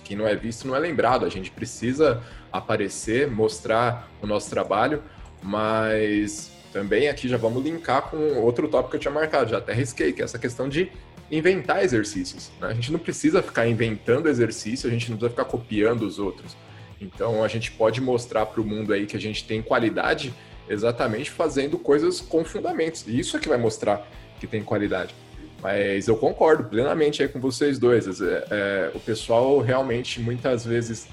Quem 0.02 0.16
não 0.16 0.26
é 0.26 0.34
visto 0.34 0.66
não 0.66 0.74
é 0.74 0.78
lembrado. 0.78 1.24
A 1.24 1.28
gente 1.28 1.50
precisa 1.50 2.22
aparecer, 2.52 3.30
mostrar 3.30 4.08
o 4.22 4.26
nosso 4.26 4.50
trabalho, 4.50 5.02
mas 5.42 6.52
também 6.72 7.08
aqui 7.08 7.28
já 7.28 7.36
vamos 7.36 7.62
linkar 7.62 8.10
com 8.10 8.16
outro 8.40 8.68
tópico 8.68 8.90
que 8.90 8.96
eu 8.96 9.00
tinha 9.00 9.12
marcado, 9.12 9.50
já 9.50 9.58
até 9.58 9.72
risquei, 9.72 10.12
que 10.12 10.20
é 10.20 10.24
essa 10.24 10.38
questão 10.38 10.68
de 10.68 10.90
inventar 11.30 11.82
exercícios. 11.82 12.50
Né? 12.60 12.68
A 12.68 12.74
gente 12.74 12.92
não 12.92 12.98
precisa 12.98 13.42
ficar 13.42 13.66
inventando 13.66 14.28
exercício, 14.28 14.88
a 14.88 14.92
gente 14.92 15.10
não 15.10 15.16
precisa 15.16 15.30
ficar 15.30 15.44
copiando 15.44 16.02
os 16.02 16.18
outros. 16.18 16.56
Então 17.00 17.42
a 17.42 17.48
gente 17.48 17.72
pode 17.72 18.00
mostrar 18.00 18.46
para 18.46 18.60
o 18.60 18.64
mundo 18.64 18.92
aí 18.92 19.06
que 19.06 19.16
a 19.16 19.20
gente 19.20 19.44
tem 19.44 19.60
qualidade 19.60 20.34
exatamente 20.68 21.30
fazendo 21.30 21.78
coisas 21.78 22.20
com 22.20 22.44
fundamentos. 22.44 23.04
E 23.06 23.18
isso 23.18 23.36
é 23.36 23.40
que 23.40 23.48
vai 23.48 23.58
mostrar 23.58 24.08
que 24.40 24.46
tem 24.46 24.62
qualidade. 24.62 25.14
Mas 25.62 26.08
eu 26.08 26.16
concordo 26.16 26.64
plenamente 26.64 27.22
aí 27.22 27.28
com 27.28 27.40
vocês 27.40 27.78
dois. 27.78 28.20
É, 28.20 28.46
é, 28.50 28.90
o 28.94 29.00
pessoal 29.00 29.60
realmente 29.60 30.20
muitas 30.20 30.64
vezes 30.64 31.08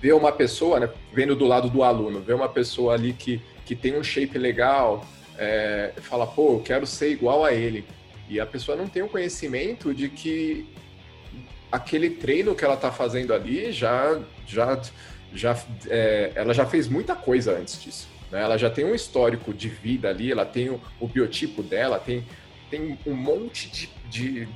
vê 0.00 0.12
uma 0.12 0.30
pessoa, 0.30 0.78
né, 0.78 0.90
vendo 1.12 1.34
do 1.34 1.46
lado 1.46 1.70
do 1.70 1.82
aluno, 1.82 2.20
vê 2.20 2.34
uma 2.34 2.48
pessoa 2.48 2.94
ali 2.94 3.12
que 3.12 3.40
que 3.66 3.74
tem 3.74 3.98
um 3.98 4.02
shape 4.02 4.38
legal, 4.38 5.04
é, 5.36 5.92
fala, 6.00 6.26
pô, 6.26 6.54
eu 6.54 6.60
quero 6.60 6.86
ser 6.86 7.10
igual 7.10 7.44
a 7.44 7.52
ele. 7.52 7.84
E 8.28 8.40
a 8.40 8.46
pessoa 8.46 8.76
não 8.76 8.88
tem 8.88 9.02
o 9.02 9.08
conhecimento 9.08 9.94
de 9.94 10.08
que 10.08 10.68
aquele 11.70 12.10
treino 12.10 12.54
que 12.54 12.64
ela 12.64 12.74
está 12.74 12.90
fazendo 12.90 13.32
ali 13.32 13.72
já, 13.72 14.20
já, 14.46 14.80
já 15.32 15.56
é, 15.88 16.32
ela 16.34 16.54
já 16.54 16.66
fez 16.66 16.88
muita 16.88 17.14
coisa 17.14 17.56
antes 17.56 17.82
disso. 17.82 18.08
Né? 18.30 18.42
Ela 18.42 18.56
já 18.56 18.70
tem 18.70 18.84
um 18.84 18.94
histórico 18.94 19.52
de 19.52 19.68
vida 19.68 20.08
ali, 20.08 20.32
ela 20.32 20.44
tem 20.44 20.70
o, 20.70 20.80
o 21.00 21.06
biotipo 21.06 21.62
dela, 21.62 21.98
tem, 21.98 22.26
tem 22.70 22.98
um 23.06 23.14
monte 23.14 23.70
de, 23.70 23.90
de 24.10 24.48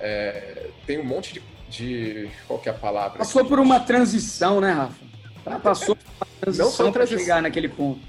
é, 0.00 0.68
tem 0.86 0.98
um 0.98 1.04
monte 1.04 1.34
de, 1.34 1.42
de, 1.68 2.30
qual 2.46 2.58
que 2.58 2.68
é 2.68 2.72
a 2.72 2.74
palavra? 2.74 3.18
Passou 3.18 3.44
por 3.44 3.58
uma 3.58 3.80
transição, 3.80 4.60
né, 4.60 4.72
Rafa? 4.72 5.04
Ela 5.44 5.58
passou 5.58 5.96
por 5.96 6.06
uma 6.16 6.26
transição 6.40 6.92
para 6.92 7.06
chegar 7.06 7.42
naquele 7.42 7.68
ponto. 7.68 8.00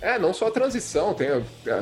É, 0.00 0.18
não 0.18 0.32
só 0.32 0.48
a 0.48 0.50
transição, 0.50 1.12
tem, 1.14 1.28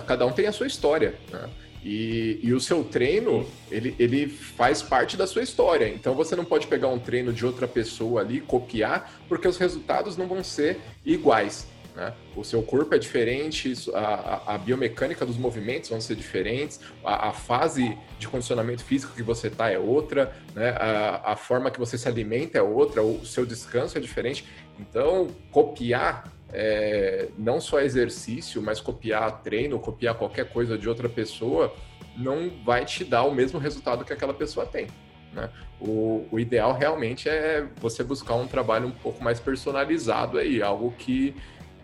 cada 0.07 0.25
um 0.25 0.33
tem 0.33 0.47
a 0.47 0.53
sua 0.53 0.67
história. 0.67 1.15
Né? 1.31 1.49
E, 1.89 2.41
e, 2.43 2.53
o 2.53 2.59
seu 2.59 2.83
treino, 2.83 3.47
ele, 3.71 3.95
ele 3.97 4.27
faz 4.27 4.83
parte 4.83 5.17
da 5.17 5.25
sua 5.25 5.45
história. 5.45 5.89
Então 5.89 6.17
você 6.17 6.35
não 6.35 6.45
pode 6.45 6.67
pegar 6.67 6.89
um 6.89 6.99
treino 6.99 7.33
de 7.33 7.47
outra 7.47 7.69
pessoa 7.69 8.23
ali, 8.23 8.41
copiar, 8.41 9.09
porque 9.29 9.47
os 9.47 9.57
resultados 9.57 10.17
não 10.17 10.27
vão 10.27 10.43
ser 10.43 10.81
iguais. 11.05 11.69
Né? 11.95 12.13
O 12.35 12.43
seu 12.43 12.61
corpo 12.61 12.93
é 12.93 12.99
diferente, 12.99 13.73
a, 13.95 14.55
a 14.55 14.59
biomecânica 14.59 15.25
dos 15.25 15.37
movimentos 15.37 15.89
vão 15.89 16.01
ser 16.01 16.17
diferentes, 16.17 16.81
a, 17.05 17.29
a, 17.29 17.33
fase 17.33 17.97
de 18.19 18.27
condicionamento 18.27 18.83
físico 18.83 19.15
que 19.15 19.23
você 19.23 19.47
está 19.47 19.71
é 19.71 19.79
outra, 19.79 20.37
né? 20.57 20.71
a, 20.71 21.35
a 21.35 21.37
forma 21.37 21.71
que 21.71 21.79
você 21.79 21.97
se 21.97 22.09
alimenta 22.09 22.59
é 22.59 22.63
outra, 22.63 23.01
o 23.01 23.25
seu 23.25 23.47
descanso 23.47 23.97
é 23.97 24.01
diferente. 24.01 24.45
Então, 24.81 25.29
copiar 25.53 26.36
é, 26.53 27.29
não 27.37 27.61
só 27.61 27.81
exercício, 27.81 28.63
mas 28.63 28.81
copiar 28.81 29.43
treino, 29.43 29.79
copiar 29.79 30.15
qualquer 30.15 30.49
coisa 30.51 30.79
de 30.79 30.89
outra 30.89 31.09
pessoa, 31.09 31.75
não 32.17 32.51
vai 32.65 32.85
te 32.85 33.05
dar 33.05 33.25
o 33.25 33.35
mesmo 33.35 33.59
resultado 33.59 34.05
que 34.05 34.13
aquela 34.13 34.35
pessoa 34.35 34.65
tem. 34.65 34.87
Né? 35.33 35.51
O, 35.81 36.27
o, 36.31 36.41
ideal 36.41 36.73
realmente 36.73 37.29
é 37.29 37.67
você 37.77 38.03
buscar 38.03 38.35
um 38.35 38.47
trabalho 38.47 38.87
um 38.89 38.93
pouco 38.93 39.23
mais 39.23 39.39
personalizado 39.39 40.39
aí, 40.39 40.63
algo 40.63 40.95
que, 40.97 41.35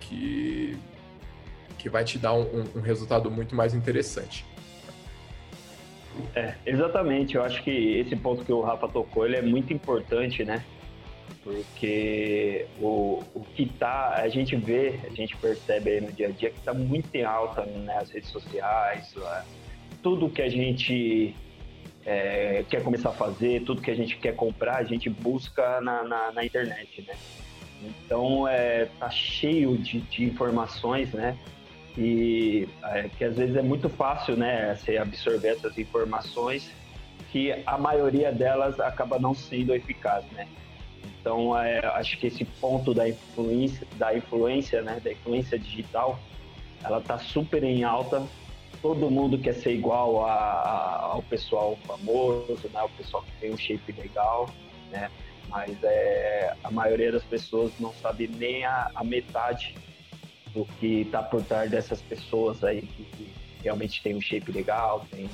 que, 0.00 0.76
que 1.78 1.88
vai 1.90 2.02
te 2.02 2.18
dar 2.18 2.32
um, 2.32 2.64
um 2.74 2.80
resultado 2.80 3.30
muito 3.30 3.54
mais 3.54 3.74
interessante. 3.74 4.46
É, 6.34 6.54
exatamente. 6.64 7.34
Eu 7.34 7.42
acho 7.42 7.62
que 7.62 7.98
esse 7.98 8.16
ponto 8.16 8.44
que 8.44 8.52
o 8.52 8.60
Rafa 8.60 8.88
tocou 8.88 9.26
ele 9.26 9.36
é 9.36 9.42
muito 9.42 9.72
importante, 9.72 10.44
né? 10.44 10.64
Porque 11.42 12.66
o, 12.80 13.22
o 13.34 13.40
que 13.54 13.66
tá, 13.66 14.14
a 14.16 14.28
gente 14.28 14.54
vê, 14.56 15.00
a 15.04 15.10
gente 15.10 15.36
percebe 15.36 16.00
no 16.00 16.12
dia 16.12 16.28
a 16.28 16.30
dia 16.30 16.50
que 16.50 16.58
está 16.58 16.72
muito 16.72 17.14
em 17.14 17.24
alta 17.24 17.64
né, 17.64 17.96
as 17.98 18.10
redes 18.10 18.30
sociais, 18.30 19.14
tudo 20.02 20.28
que 20.28 20.42
a 20.42 20.48
gente 20.48 21.34
é, 22.04 22.64
quer 22.68 22.82
começar 22.82 23.10
a 23.10 23.12
fazer, 23.12 23.62
tudo 23.62 23.80
que 23.80 23.90
a 23.90 23.94
gente 23.94 24.16
quer 24.16 24.34
comprar, 24.34 24.76
a 24.76 24.84
gente 24.84 25.08
busca 25.08 25.80
na, 25.80 26.02
na, 26.02 26.32
na 26.32 26.44
internet, 26.44 27.02
né? 27.02 27.14
Então, 27.82 28.46
é, 28.46 28.86
tá 28.98 29.10
cheio 29.10 29.76
de, 29.76 30.00
de 30.00 30.24
informações, 30.24 31.12
né? 31.12 31.36
E 31.96 32.68
é, 32.84 33.08
que 33.16 33.24
às 33.24 33.36
vezes 33.36 33.56
é 33.56 33.62
muito 33.62 33.88
fácil, 33.88 34.36
né, 34.36 34.74
você 34.74 34.96
absorver 34.96 35.48
essas 35.48 35.76
informações, 35.76 36.70
que 37.30 37.52
a 37.66 37.78
maioria 37.78 38.32
delas 38.32 38.80
acaba 38.80 39.18
não 39.18 39.34
sendo 39.34 39.74
eficaz, 39.74 40.24
né? 40.32 40.48
Então, 41.20 41.56
é, 41.56 41.78
acho 41.94 42.18
que 42.18 42.26
esse 42.26 42.44
ponto 42.44 42.92
da 42.92 43.08
influência, 43.08 43.86
da 43.96 44.16
influência, 44.16 44.82
né, 44.82 45.00
da 45.00 45.12
influência 45.12 45.58
digital, 45.58 46.18
ela 46.82 46.98
está 46.98 47.16
super 47.18 47.62
em 47.62 47.84
alta. 47.84 48.26
Todo 48.80 49.08
mundo 49.08 49.38
quer 49.38 49.54
ser 49.54 49.72
igual 49.72 50.26
a, 50.26 50.32
a, 50.32 51.02
ao 51.12 51.22
pessoal 51.22 51.78
famoso, 51.86 52.68
né, 52.72 52.82
o 52.82 52.88
pessoal 52.90 53.22
que 53.22 53.32
tem 53.40 53.52
um 53.52 53.56
shape 53.56 53.92
legal, 53.92 54.50
né? 54.90 55.08
Mas 55.48 55.76
é, 55.84 56.54
a 56.64 56.70
maioria 56.70 57.12
das 57.12 57.22
pessoas 57.22 57.72
não 57.78 57.92
sabe 57.94 58.26
nem 58.26 58.64
a, 58.64 58.90
a 58.94 59.04
metade 59.04 59.76
do 60.52 60.64
que 60.80 61.02
está 61.02 61.22
por 61.22 61.42
trás 61.44 61.70
dessas 61.70 62.00
pessoas 62.00 62.64
aí 62.64 62.82
que, 62.82 63.04
que 63.04 63.32
realmente 63.62 64.02
tem 64.02 64.16
um 64.16 64.20
shape 64.20 64.50
legal, 64.50 65.06
tem 65.10 65.28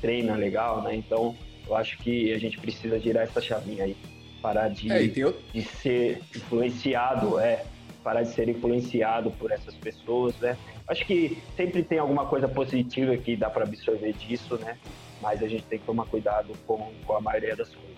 treina 0.00 0.34
legal, 0.36 0.80
né? 0.80 0.94
Então, 0.94 1.36
eu 1.66 1.76
acho 1.76 1.98
que 1.98 2.32
a 2.32 2.38
gente 2.38 2.58
precisa 2.58 2.98
girar 2.98 3.24
essa 3.24 3.42
chavinha 3.42 3.84
aí 3.84 3.96
parar 4.44 4.68
de, 4.68 4.92
é, 4.92 5.02
de 5.06 5.62
ser 5.80 6.20
influenciado, 6.36 7.38
é, 7.38 7.64
parar 8.02 8.24
de 8.24 8.34
ser 8.34 8.46
influenciado 8.46 9.30
por 9.30 9.50
essas 9.50 9.74
pessoas, 9.74 10.38
né? 10.38 10.54
Acho 10.86 11.06
que 11.06 11.38
sempre 11.56 11.82
tem 11.82 11.98
alguma 11.98 12.26
coisa 12.26 12.46
positiva 12.46 13.16
que 13.16 13.36
dá 13.36 13.48
para 13.48 13.64
absorver 13.64 14.12
disso, 14.12 14.58
né? 14.58 14.76
Mas 15.22 15.42
a 15.42 15.48
gente 15.48 15.64
tem 15.64 15.78
que 15.78 15.86
tomar 15.86 16.04
cuidado 16.04 16.52
com, 16.66 16.92
com 17.06 17.16
a 17.16 17.22
maioria 17.22 17.56
das 17.56 17.70
coisas. 17.70 17.94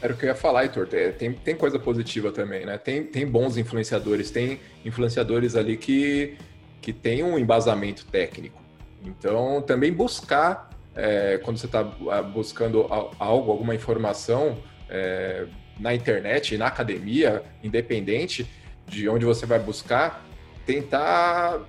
Era 0.00 0.12
o 0.12 0.16
que 0.16 0.24
eu 0.24 0.28
ia 0.28 0.36
falar, 0.36 0.62
Heitor. 0.62 0.86
Tem, 1.18 1.32
tem 1.32 1.56
coisa 1.56 1.80
positiva 1.80 2.30
também, 2.30 2.64
né? 2.64 2.78
Tem, 2.78 3.02
tem 3.02 3.26
bons 3.26 3.56
influenciadores, 3.56 4.30
tem 4.30 4.60
influenciadores 4.84 5.56
ali 5.56 5.76
que, 5.76 6.38
que 6.80 6.92
tem 6.92 7.24
um 7.24 7.36
embasamento 7.36 8.06
técnico. 8.06 8.62
Então, 9.04 9.60
também 9.62 9.92
buscar, 9.92 10.70
é, 10.94 11.38
quando 11.38 11.56
você 11.56 11.66
está 11.66 11.80
ah, 11.80 12.22
buscando 12.22 12.86
algo, 13.18 13.50
alguma 13.50 13.74
informação, 13.74 14.56
é, 14.88 15.46
na 15.78 15.94
internet, 15.94 16.56
na 16.56 16.66
academia, 16.66 17.42
independente 17.62 18.46
de 18.86 19.08
onde 19.08 19.24
você 19.24 19.44
vai 19.46 19.58
buscar, 19.58 20.24
tentar 20.64 21.60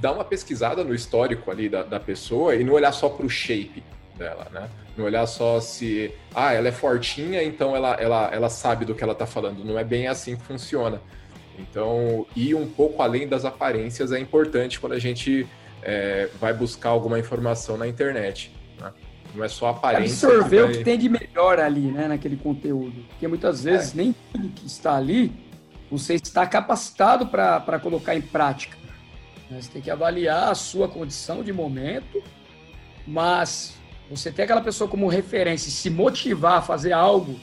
dar 0.00 0.12
uma 0.12 0.24
pesquisada 0.24 0.82
no 0.82 0.94
histórico 0.94 1.50
ali 1.50 1.68
da, 1.68 1.82
da 1.82 2.00
pessoa 2.00 2.54
e 2.54 2.64
não 2.64 2.72
olhar 2.72 2.92
só 2.92 3.08
para 3.08 3.26
o 3.26 3.28
shape 3.28 3.82
dela, 4.16 4.46
né? 4.50 4.68
Não 4.96 5.04
olhar 5.04 5.26
só 5.26 5.60
se, 5.60 6.12
ah, 6.34 6.52
ela 6.52 6.68
é 6.68 6.72
fortinha, 6.72 7.42
então 7.42 7.76
ela, 7.76 7.94
ela, 7.94 8.30
ela 8.32 8.48
sabe 8.48 8.84
do 8.84 8.94
que 8.94 9.02
ela 9.02 9.12
está 9.12 9.26
falando. 9.26 9.64
Não 9.64 9.78
é 9.78 9.84
bem 9.84 10.08
assim 10.08 10.36
que 10.36 10.42
funciona. 10.42 11.00
Então, 11.58 12.26
ir 12.34 12.54
um 12.54 12.66
pouco 12.66 13.02
além 13.02 13.28
das 13.28 13.44
aparências 13.44 14.12
é 14.12 14.18
importante 14.18 14.80
quando 14.80 14.92
a 14.92 14.98
gente 14.98 15.46
é, 15.82 16.28
vai 16.40 16.52
buscar 16.52 16.90
alguma 16.90 17.18
informação 17.18 17.76
na 17.76 17.86
internet. 17.86 18.52
Não 19.34 19.44
é 19.44 19.48
só 19.48 19.68
aparência. 19.68 20.28
Absorver 20.28 20.62
o 20.62 20.72
que 20.72 20.84
tem 20.84 20.98
de 20.98 21.08
melhor 21.08 21.60
ali, 21.60 21.92
né, 21.92 22.08
naquele 22.08 22.36
conteúdo. 22.36 23.04
Porque 23.10 23.28
muitas 23.28 23.62
vezes 23.62 23.94
é. 23.94 23.96
nem 23.96 24.14
tudo 24.32 24.48
que 24.48 24.66
está 24.66 24.96
ali 24.96 25.32
você 25.90 26.14
está 26.14 26.46
capacitado 26.46 27.26
para 27.26 27.80
colocar 27.80 28.14
em 28.14 28.20
prática. 28.20 28.76
Né? 29.50 29.60
Você 29.60 29.70
tem 29.72 29.82
que 29.82 29.90
avaliar 29.90 30.50
a 30.50 30.54
sua 30.54 30.88
condição 30.88 31.42
de 31.42 31.52
momento, 31.52 32.22
mas 33.06 33.74
você 34.08 34.30
ter 34.30 34.42
aquela 34.42 34.60
pessoa 34.60 34.88
como 34.88 35.08
referência 35.08 35.68
e 35.68 35.72
se 35.72 35.90
motivar 35.90 36.58
a 36.58 36.62
fazer 36.62 36.92
algo 36.92 37.38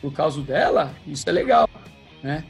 por 0.00 0.12
causa 0.12 0.40
dela, 0.40 0.94
isso 1.06 1.28
é 1.28 1.32
legal, 1.32 1.68
né? 2.22 2.44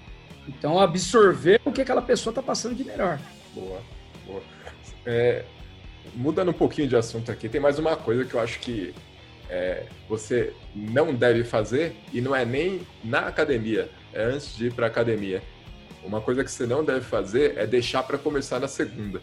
Então, 0.47 0.78
absorver 0.78 1.61
o 1.64 1.73
que 1.73 1.81
aquela 1.81 2.02
pessoa 2.02 2.31
está 2.33 2.43
passando 2.43 2.75
de 2.75 2.85
melhor. 2.85 3.19
Boa, 3.54 3.81
boa. 4.26 4.43
É, 5.07 5.45
mudando 6.14 6.50
um 6.50 6.54
pouquinho 6.54 6.88
de 6.88 6.97
assunto 6.97 7.30
aqui, 7.30 7.49
tem 7.49 7.61
mais 7.61 7.78
uma 7.78 7.97
coisa 7.97 8.25
que 8.25 8.35
eu 8.35 8.40
acho 8.40 8.59
que 8.61 8.94
é, 9.49 9.87
você 10.09 10.52
não 10.75 11.14
deve 11.14 11.44
fazer 11.44 11.94
e 12.12 12.21
não 12.21 12.35
é 12.35 12.44
nem 12.44 12.80
na 13.02 13.21
academia, 13.21 13.90
é 14.12 14.25
antes 14.25 14.56
de 14.56 14.66
ir 14.66 14.73
para 14.73 14.87
academia. 14.87 15.42
Uma 16.02 16.21
coisa 16.21 16.44
que 16.44 16.50
você 16.50 16.66
não 16.66 16.85
deve 16.85 17.00
fazer 17.00 17.56
é 17.56 17.66
deixar 17.66 18.02
para 18.02 18.18
começar 18.18 18.61
na 18.61 18.68
segunda. 18.68 19.23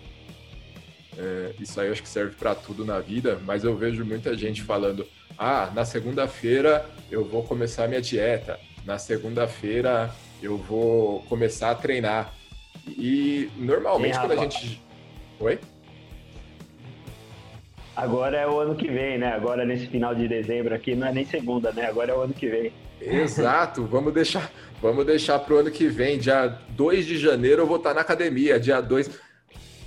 É, 1.18 1.54
isso 1.60 1.80
aí 1.80 1.88
eu 1.88 1.94
acho 1.94 2.02
que 2.02 2.10
serve 2.10 2.36
para 2.36 2.56
tudo 2.56 2.84
na 2.86 3.00
vida, 3.00 3.40
mas 3.46 3.64
eu 3.64 3.76
vejo 3.76 4.04
muita 4.04 4.36
gente 4.36 4.64
falando: 4.64 5.06
ah, 5.38 5.72
na 5.74 5.86
segunda-feira 5.86 6.86
eu 7.12 7.24
vou 7.24 7.44
começar 7.44 7.88
minha 7.88 8.02
dieta, 8.02 8.60
na 8.86 8.98
segunda-feira 8.98 10.14
eu 10.42 10.58
vou 10.58 11.22
começar 11.24 11.72
a 11.72 11.76
treinar. 11.76 12.34
E 12.88 13.50
normalmente 13.58 14.18
quando 14.18 14.32
a 14.32 14.38
gente. 14.38 14.82
Oi? 15.40 15.60
Agora 17.96 18.38
é 18.38 18.48
o 18.48 18.60
ano 18.60 18.76
que 18.76 18.88
vem, 18.88 19.18
né? 19.18 19.34
Agora 19.34 19.66
nesse 19.66 19.88
final 19.88 20.16
de 20.16 20.28
dezembro 20.28 20.74
aqui 20.74 20.96
não 20.96 21.08
é 21.08 21.14
nem 21.14 21.26
segunda, 21.26 21.72
né? 21.72 21.86
Agora 21.86 22.12
é 22.12 22.16
o 22.16 22.22
ano 22.22 22.34
que 22.34 22.48
vem. 22.48 22.72
Exato, 23.02 23.86
vamos 23.86 24.14
deixar, 24.14 24.52
vamos 24.82 25.06
deixar 25.06 25.40
pro 25.40 25.58
ano 25.58 25.72
que 25.72 25.88
vem, 25.88 26.20
dia 26.20 26.48
2 26.70 27.06
de 27.06 27.18
janeiro 27.18 27.64
eu 27.64 27.68
vou 27.68 27.78
estar 27.78 27.94
na 27.94 28.02
academia, 28.02 28.60
dia 28.60 28.80
2. 28.80 29.10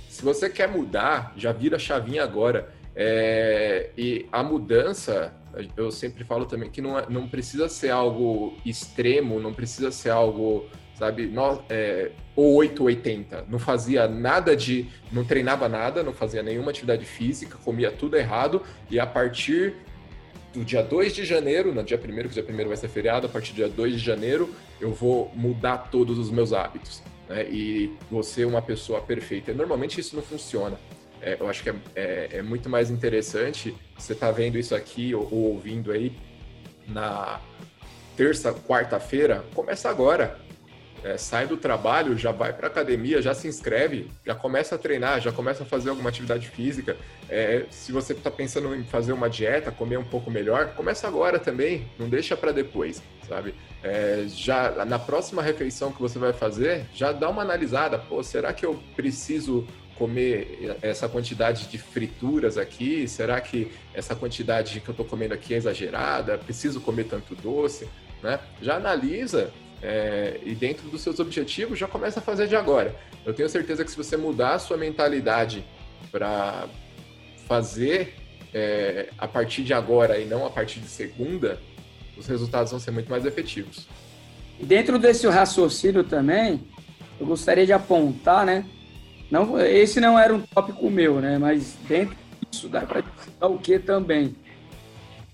Se 0.09 0.23
você 0.23 0.49
quer 0.49 0.67
mudar, 0.67 1.33
já 1.35 1.51
vira 1.51 1.77
a 1.77 1.79
chavinha 1.79 2.23
agora. 2.23 2.69
É, 2.95 3.89
e 3.97 4.25
a 4.31 4.41
mudança, 4.41 5.33
eu 5.75 5.91
sempre 5.91 6.23
falo 6.23 6.45
também 6.45 6.69
que 6.69 6.81
não, 6.81 6.97
é, 6.97 7.05
não 7.09 7.27
precisa 7.27 7.67
ser 7.67 7.89
algo 7.89 8.55
extremo, 8.65 9.39
não 9.39 9.53
precisa 9.53 9.91
ser 9.91 10.11
algo, 10.11 10.65
sabe, 10.97 11.27
no, 11.27 11.63
é, 11.69 12.11
ou 12.35 12.55
880. 12.55 13.45
Não 13.49 13.59
fazia 13.59 14.07
nada 14.07 14.55
de. 14.55 14.87
Não 15.11 15.23
treinava 15.23 15.69
nada, 15.69 16.03
não 16.03 16.13
fazia 16.13 16.41
nenhuma 16.41 16.71
atividade 16.71 17.05
física, 17.05 17.57
comia 17.63 17.91
tudo 17.91 18.17
errado, 18.17 18.61
e 18.89 18.99
a 18.99 19.05
partir 19.05 19.75
do 20.53 20.63
dia 20.63 20.81
2 20.81 21.13
de 21.13 21.25
janeiro, 21.25 21.73
no 21.73 21.83
dia 21.83 21.97
1 21.97 21.99
que 21.99 22.29
dia 22.29 22.45
1 22.47 22.67
vai 22.67 22.77
ser 22.77 22.87
feriado, 22.87 23.27
a 23.27 23.29
partir 23.29 23.51
do 23.51 23.57
dia 23.57 23.67
2 23.69 23.93
de 23.93 23.99
janeiro, 23.99 24.49
eu 24.79 24.91
vou 24.91 25.31
mudar 25.35 25.89
todos 25.91 26.17
os 26.17 26.31
meus 26.31 26.53
hábitos. 26.53 27.03
Né? 27.27 27.45
E 27.49 27.93
você 28.09 28.45
uma 28.45 28.61
pessoa 28.61 29.01
perfeita. 29.01 29.53
Normalmente 29.53 29.99
isso 29.99 30.15
não 30.15 30.23
funciona. 30.23 30.79
É, 31.21 31.37
eu 31.39 31.49
acho 31.49 31.63
que 31.63 31.69
é, 31.69 31.75
é, 31.95 32.29
é, 32.33 32.41
muito 32.41 32.69
mais 32.69 32.89
interessante 32.89 33.75
você 33.97 34.13
estar 34.13 34.27
tá 34.27 34.31
vendo 34.31 34.57
isso 34.57 34.75
aqui 34.75 35.13
ou, 35.13 35.23
ou 35.23 35.53
ouvindo 35.53 35.91
aí 35.91 36.13
na 36.87 37.41
terça, 38.15 38.53
quarta-feira, 38.53 39.43
começa 39.53 39.89
agora 39.89 40.44
é, 41.05 41.17
sai 41.17 41.45
do 41.45 41.55
trabalho, 41.55 42.17
já 42.17 42.31
vai 42.31 42.51
para 42.51 42.65
academia, 42.65 43.21
já 43.21 43.35
se 43.35 43.47
inscreve, 43.47 44.09
já 44.25 44.33
começa 44.33 44.73
a 44.73 44.77
treinar, 44.77 45.21
já 45.21 45.31
começa 45.31 45.61
a 45.61 45.65
fazer 45.65 45.91
alguma 45.91 46.09
atividade 46.09 46.47
física. 46.47 46.97
É, 47.29 47.65
se 47.69 47.91
você 47.91 48.13
está 48.13 48.31
pensando 48.31 48.73
em 48.75 48.83
fazer 48.83 49.13
uma 49.13 49.29
dieta, 49.29 49.71
comer 49.71 49.97
um 49.97 50.03
pouco 50.03 50.31
melhor, 50.31 50.73
começa 50.73 51.07
agora 51.07 51.37
também, 51.37 51.87
não 51.99 52.09
deixa 52.09 52.35
para 52.35 52.51
depois, 52.51 53.03
sabe? 53.27 53.53
É, 53.83 54.25
já 54.27 54.83
na 54.83 54.97
próxima 54.97 55.43
refeição 55.43 55.91
que 55.91 56.01
você 56.01 56.17
vai 56.17 56.33
fazer, 56.33 56.87
já 56.91 57.11
dá 57.11 57.29
uma 57.29 57.43
analisada. 57.43 57.99
Pô, 57.99 58.23
será 58.23 58.51
que 58.51 58.65
eu 58.65 58.81
preciso 58.95 59.67
comer 59.99 60.75
essa 60.81 61.07
quantidade 61.07 61.67
de 61.67 61.77
frituras 61.77 62.57
aqui? 62.57 63.07
Será 63.07 63.39
que 63.39 63.71
essa 63.93 64.15
quantidade 64.15 64.79
que 64.79 64.89
eu 64.89 64.91
estou 64.91 65.05
comendo 65.05 65.35
aqui 65.35 65.53
é 65.53 65.57
exagerada? 65.57 66.35
Preciso 66.39 66.81
comer 66.81 67.03
tanto 67.03 67.35
doce? 67.35 67.87
Né? 68.23 68.39
Já 68.59 68.77
analisa 68.77 69.53
é, 69.81 70.39
e 70.43 70.55
dentro 70.55 70.87
dos 70.89 71.01
seus 71.01 71.19
objetivos, 71.19 71.77
já 71.77 71.87
começa 71.87 72.19
a 72.19 72.23
fazer 72.23 72.47
de 72.47 72.55
agora. 72.55 72.95
Eu 73.25 73.33
tenho 73.33 73.49
certeza 73.49 73.83
que 73.83 73.91
se 73.91 73.97
você 73.97 74.17
mudar 74.17 74.55
a 74.55 74.59
sua 74.59 74.77
mentalidade 74.77 75.63
para 76.11 76.67
fazer 77.47 78.15
é, 78.53 79.09
a 79.17 79.27
partir 79.27 79.63
de 79.63 79.73
agora 79.73 80.17
e 80.17 80.25
não 80.25 80.45
a 80.45 80.49
partir 80.49 80.79
de 80.79 80.87
segunda, 80.87 81.59
os 82.17 82.27
resultados 82.27 82.71
vão 82.71 82.79
ser 82.79 82.91
muito 82.91 83.09
mais 83.09 83.25
efetivos. 83.25 83.87
Dentro 84.59 84.97
desse 84.97 85.27
raciocínio 85.27 86.03
também, 86.03 86.61
eu 87.19 87.25
gostaria 87.25 87.65
de 87.65 87.73
apontar, 87.73 88.45
né? 88.45 88.65
Não, 89.29 89.59
esse 89.59 89.99
não 89.99 90.17
era 90.17 90.33
um 90.33 90.41
tópico 90.41 90.89
meu, 90.89 91.19
né? 91.19 91.37
Mas 91.37 91.77
dentro 91.87 92.15
disso 92.49 92.69
dá 92.69 92.81
para 92.81 93.03
o 93.47 93.57
que 93.59 93.79
também? 93.79 94.35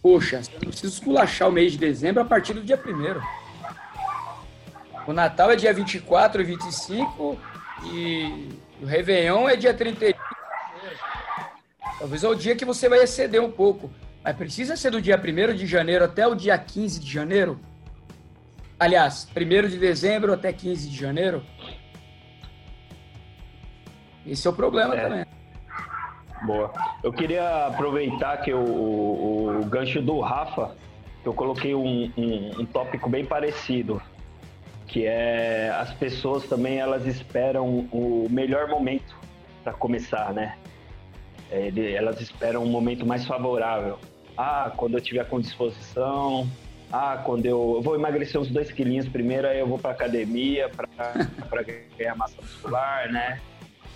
Poxa, 0.02 0.42
não 0.54 0.72
precisa 0.72 0.94
esculachar 0.94 1.50
o 1.50 1.52
mês 1.52 1.74
de 1.74 1.78
dezembro 1.78 2.22
a 2.22 2.26
partir 2.26 2.54
do 2.54 2.62
dia 2.62 2.78
primeiro. 2.78 3.22
O 5.08 5.14
Natal 5.14 5.52
é 5.52 5.56
dia 5.56 5.74
24 5.74 6.42
e 6.42 6.46
25 6.46 7.38
e 7.86 8.50
o 8.82 8.86
Réveillon 8.86 9.50
é 9.50 9.56
dia 9.56 9.74
31. 9.74 10.14
Talvez 11.98 12.24
é 12.24 12.28
o 12.28 12.36
dia 12.36 12.56
que 12.56 12.66
você 12.66 12.88
vai 12.88 13.00
exceder 13.00 13.42
um 13.42 13.52
pouco. 13.52 13.92
Mas 14.24 14.36
precisa 14.36 14.76
ser 14.76 14.92
do 14.92 15.02
dia 15.02 15.20
1 15.20 15.56
de 15.56 15.66
janeiro 15.66 16.06
até 16.06 16.28
o 16.28 16.36
dia 16.36 16.58
15 16.58 17.00
de 17.00 17.12
janeiro? 17.12 17.60
Aliás, 18.80 19.28
1 19.36 19.70
de 19.70 19.78
dezembro 19.78 20.34
até 20.34 20.54
15 20.54 20.90
de 20.90 20.96
janeiro? 20.96 21.44
Esse 24.26 24.48
é 24.48 24.50
o 24.50 24.54
problema 24.54 24.96
é. 24.96 25.02
também. 25.02 25.26
Boa. 26.44 26.72
Eu 27.04 27.12
queria 27.12 27.68
aproveitar 27.68 28.38
que 28.38 28.54
o, 28.54 28.60
o, 28.60 29.62
o 29.62 29.66
gancho 29.66 30.02
do 30.02 30.20
Rafa, 30.20 30.76
eu 31.24 31.34
coloquei 31.34 31.74
um, 31.74 32.12
um, 32.18 32.62
um 32.62 32.66
tópico 32.66 33.10
bem 33.10 33.26
parecido 33.26 34.02
que 34.92 35.06
é 35.06 35.70
as 35.70 35.94
pessoas 35.94 36.46
também 36.48 36.78
elas 36.78 37.06
esperam 37.08 37.88
o 37.92 38.28
melhor 38.30 38.68
momento 38.68 39.16
para 39.64 39.72
começar, 39.72 40.34
né? 40.34 40.58
É, 41.50 41.72
elas 41.94 42.20
esperam 42.20 42.64
um 42.64 42.70
momento 42.70 43.06
mais 43.06 43.26
favorável. 43.26 43.98
Ah, 44.38 44.72
quando 44.76 44.96
eu 44.98 45.02
tiver 45.02 45.26
com 45.26 45.40
disposição. 45.40 46.48
Ah, 46.92 47.22
quando 47.26 47.46
eu, 47.46 47.76
eu 47.76 47.82
vou 47.82 47.96
emagrecer 47.96 48.40
uns 48.40 48.50
dois 48.50 48.70
quilinhos 48.70 49.08
primeiro, 49.08 49.48
aí 49.48 49.60
eu 49.60 49.68
vou 49.68 49.80
para 49.80 49.92
academia 49.92 50.70
para 50.70 51.64
ganhar 51.98 52.16
massa 52.16 52.36
muscular, 52.42 53.10
né? 53.10 53.40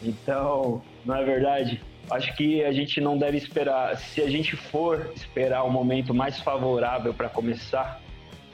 Então, 0.01 0.81
não 1.03 1.15
é 1.15 1.25
verdade? 1.25 1.81
Acho 2.09 2.33
que 2.37 2.63
a 2.63 2.71
gente 2.71 3.01
não 3.01 3.17
deve 3.17 3.37
esperar. 3.37 3.97
Se 3.97 4.21
a 4.21 4.29
gente 4.29 4.55
for 4.55 5.11
esperar 5.13 5.63
o 5.63 5.67
um 5.67 5.71
momento 5.71 6.13
mais 6.13 6.39
favorável 6.39 7.13
para 7.13 7.27
começar, 7.27 7.99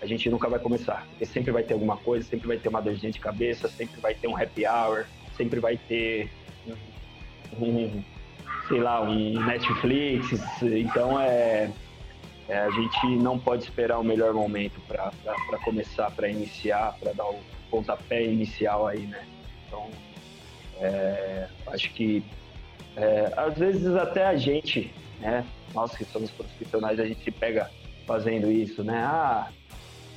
a 0.01 0.05
gente 0.05 0.29
nunca 0.29 0.49
vai 0.49 0.59
começar. 0.59 1.05
Porque 1.09 1.25
sempre 1.25 1.51
vai 1.51 1.63
ter 1.63 1.73
alguma 1.73 1.95
coisa, 1.97 2.27
sempre 2.27 2.47
vai 2.47 2.57
ter 2.57 2.69
uma 2.69 2.81
dorzinha 2.81 3.11
de 3.11 3.19
cabeça, 3.19 3.67
sempre 3.67 4.01
vai 4.01 4.15
ter 4.15 4.27
um 4.27 4.35
happy 4.35 4.65
hour, 4.65 5.05
sempre 5.37 5.59
vai 5.59 5.77
ter 5.77 6.29
um, 7.59 8.03
sei 8.67 8.79
lá, 8.79 9.01
um 9.01 9.45
Netflix. 9.45 10.27
Então 10.63 11.19
é, 11.19 11.71
é, 12.49 12.59
a 12.59 12.69
gente 12.71 13.07
não 13.17 13.37
pode 13.37 13.63
esperar 13.63 13.99
o 13.99 14.03
melhor 14.03 14.33
momento 14.33 14.81
para 14.87 15.57
começar, 15.63 16.09
para 16.11 16.27
iniciar, 16.27 16.97
para 16.99 17.13
dar 17.13 17.25
o 17.25 17.39
pontapé 17.69 18.25
inicial 18.25 18.87
aí, 18.87 19.01
né? 19.01 19.23
Então 19.67 19.89
é, 20.79 21.47
acho 21.67 21.93
que 21.93 22.23
é, 22.95 23.31
às 23.37 23.57
vezes 23.57 23.95
até 23.95 24.25
a 24.25 24.35
gente, 24.35 24.91
né? 25.19 25.45
Nós 25.73 25.95
que 25.95 26.03
somos 26.05 26.31
profissionais, 26.31 26.99
a 26.99 27.05
gente 27.05 27.23
se 27.23 27.31
pega 27.31 27.69
fazendo 28.05 28.51
isso, 28.51 28.83
né? 28.83 28.97
Ah, 28.97 29.47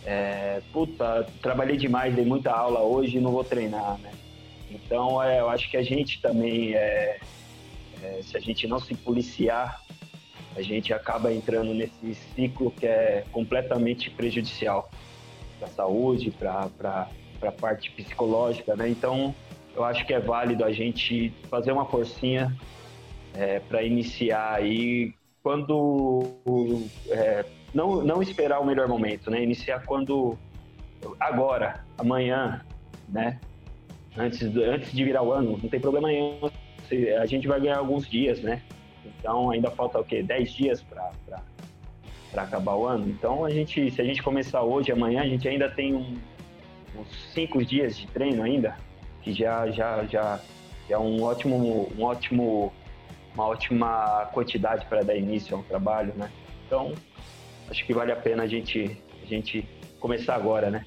é, 0.05 0.61
puta, 0.73 1.27
trabalhei 1.40 1.77
demais, 1.77 2.14
dei 2.14 2.25
muita 2.25 2.53
aula 2.53 2.81
hoje 2.81 3.17
e 3.17 3.21
não 3.21 3.31
vou 3.31 3.45
treinar, 3.45 3.99
né? 3.99 4.12
Então, 4.71 5.23
é, 5.23 5.40
eu 5.40 5.49
acho 5.49 5.71
que 5.71 5.77
a 5.77 5.83
gente 5.83 6.21
também, 6.21 6.75
é, 6.75 7.19
é, 8.03 8.21
se 8.23 8.37
a 8.37 8.40
gente 8.40 8.67
não 8.67 8.79
se 8.79 8.95
policiar, 8.95 9.83
a 10.57 10.62
gente 10.62 10.93
acaba 10.93 11.33
entrando 11.33 11.73
nesse 11.73 12.14
ciclo 12.35 12.71
que 12.71 12.87
é 12.87 13.25
completamente 13.33 14.11
prejudicial 14.11 14.90
para 15.59 15.69
a 15.69 15.71
saúde, 15.71 16.31
para 16.31 16.69
a 17.43 17.53
parte 17.53 17.90
psicológica, 17.90 18.77
né? 18.77 18.88
Então, 18.88 19.35
eu 19.75 19.85
acho 19.85 20.07
que 20.07 20.12
é 20.12 20.21
válido 20.21 20.64
a 20.64 20.73
gente 20.73 21.33
fazer 21.49 21.73
uma 21.73 21.87
forcinha 21.87 22.55
é, 23.35 23.59
para 23.59 23.83
iniciar 23.83 24.55
aí 24.55 25.14
quando 25.45 26.25
é, 27.11 27.45
não, 27.75 28.03
não 28.03 28.23
esperar 28.23 28.61
o 28.61 28.65
melhor 28.65 28.89
momento, 28.89 29.31
né? 29.31 29.43
Iniciar 29.43 29.85
quando 29.85 30.39
agora, 31.21 31.85
amanhã, 31.99 32.65
né? 33.07 33.39
Antes, 34.17 34.57
antes 34.57 34.91
de 34.91 35.05
virar 35.05 35.23
o 35.23 35.33
ano, 35.33 35.59
não 35.63 35.69
tem 35.69 35.79
problema 35.79 36.09
nenhum. 36.09 36.51
A 37.21 37.27
gente 37.27 37.47
vai 37.47 37.61
ganhar 37.61 37.77
alguns 37.77 38.09
dias, 38.09 38.41
né? 38.41 38.63
Então 39.05 39.51
ainda 39.51 39.71
falta 39.71 40.01
o 40.01 40.05
quê? 40.05 40.23
10 40.23 40.51
dias 40.51 40.83
para 40.83 41.43
acabar 42.35 42.75
o 42.75 42.87
ano. 42.87 43.07
Então 43.11 43.45
a 43.45 43.51
gente, 43.51 43.91
se 43.91 44.01
a 44.01 44.05
gente 44.05 44.23
começar 44.23 44.63
hoje, 44.63 44.93
amanhã, 44.93 45.21
a 45.21 45.29
gente 45.29 45.47
ainda 45.47 45.69
tem 45.69 45.95
um, 45.95 46.17
uns 46.99 47.33
5 47.35 47.63
dias 47.67 47.99
de 47.99 48.07
treino 48.07 48.43
ainda, 48.43 48.79
que 49.21 49.35
já 49.35 49.71
já 49.71 50.05
já 50.05 50.41
é 50.89 50.97
um 50.97 51.23
ótimo 51.23 51.91
um 51.99 52.03
ótimo 52.03 52.73
uma 53.35 53.47
ótima 53.47 54.29
quantidade 54.33 54.87
para 54.87 55.03
dar 55.03 55.16
início 55.16 55.57
a 55.57 55.59
um 55.59 55.62
trabalho, 55.62 56.14
né? 56.16 56.31
Então 56.66 56.94
acho 57.68 57.85
que 57.85 57.92
vale 57.92 58.12
a 58.12 58.16
pena 58.16 58.44
a 58.44 58.47
gente, 58.47 58.97
a 59.23 59.27
gente 59.27 59.68
começar 59.99 60.37
agora, 60.37 60.70
né? 60.70 60.87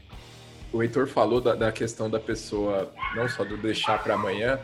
O 0.71 0.81
Heitor 0.81 1.07
falou 1.07 1.39
da, 1.39 1.55
da 1.55 1.71
questão 1.71 2.09
da 2.09 2.19
pessoa 2.19 2.91
não 3.15 3.27
só 3.27 3.43
do 3.43 3.57
deixar 3.57 4.01
para 4.03 4.15
amanhã, 4.15 4.59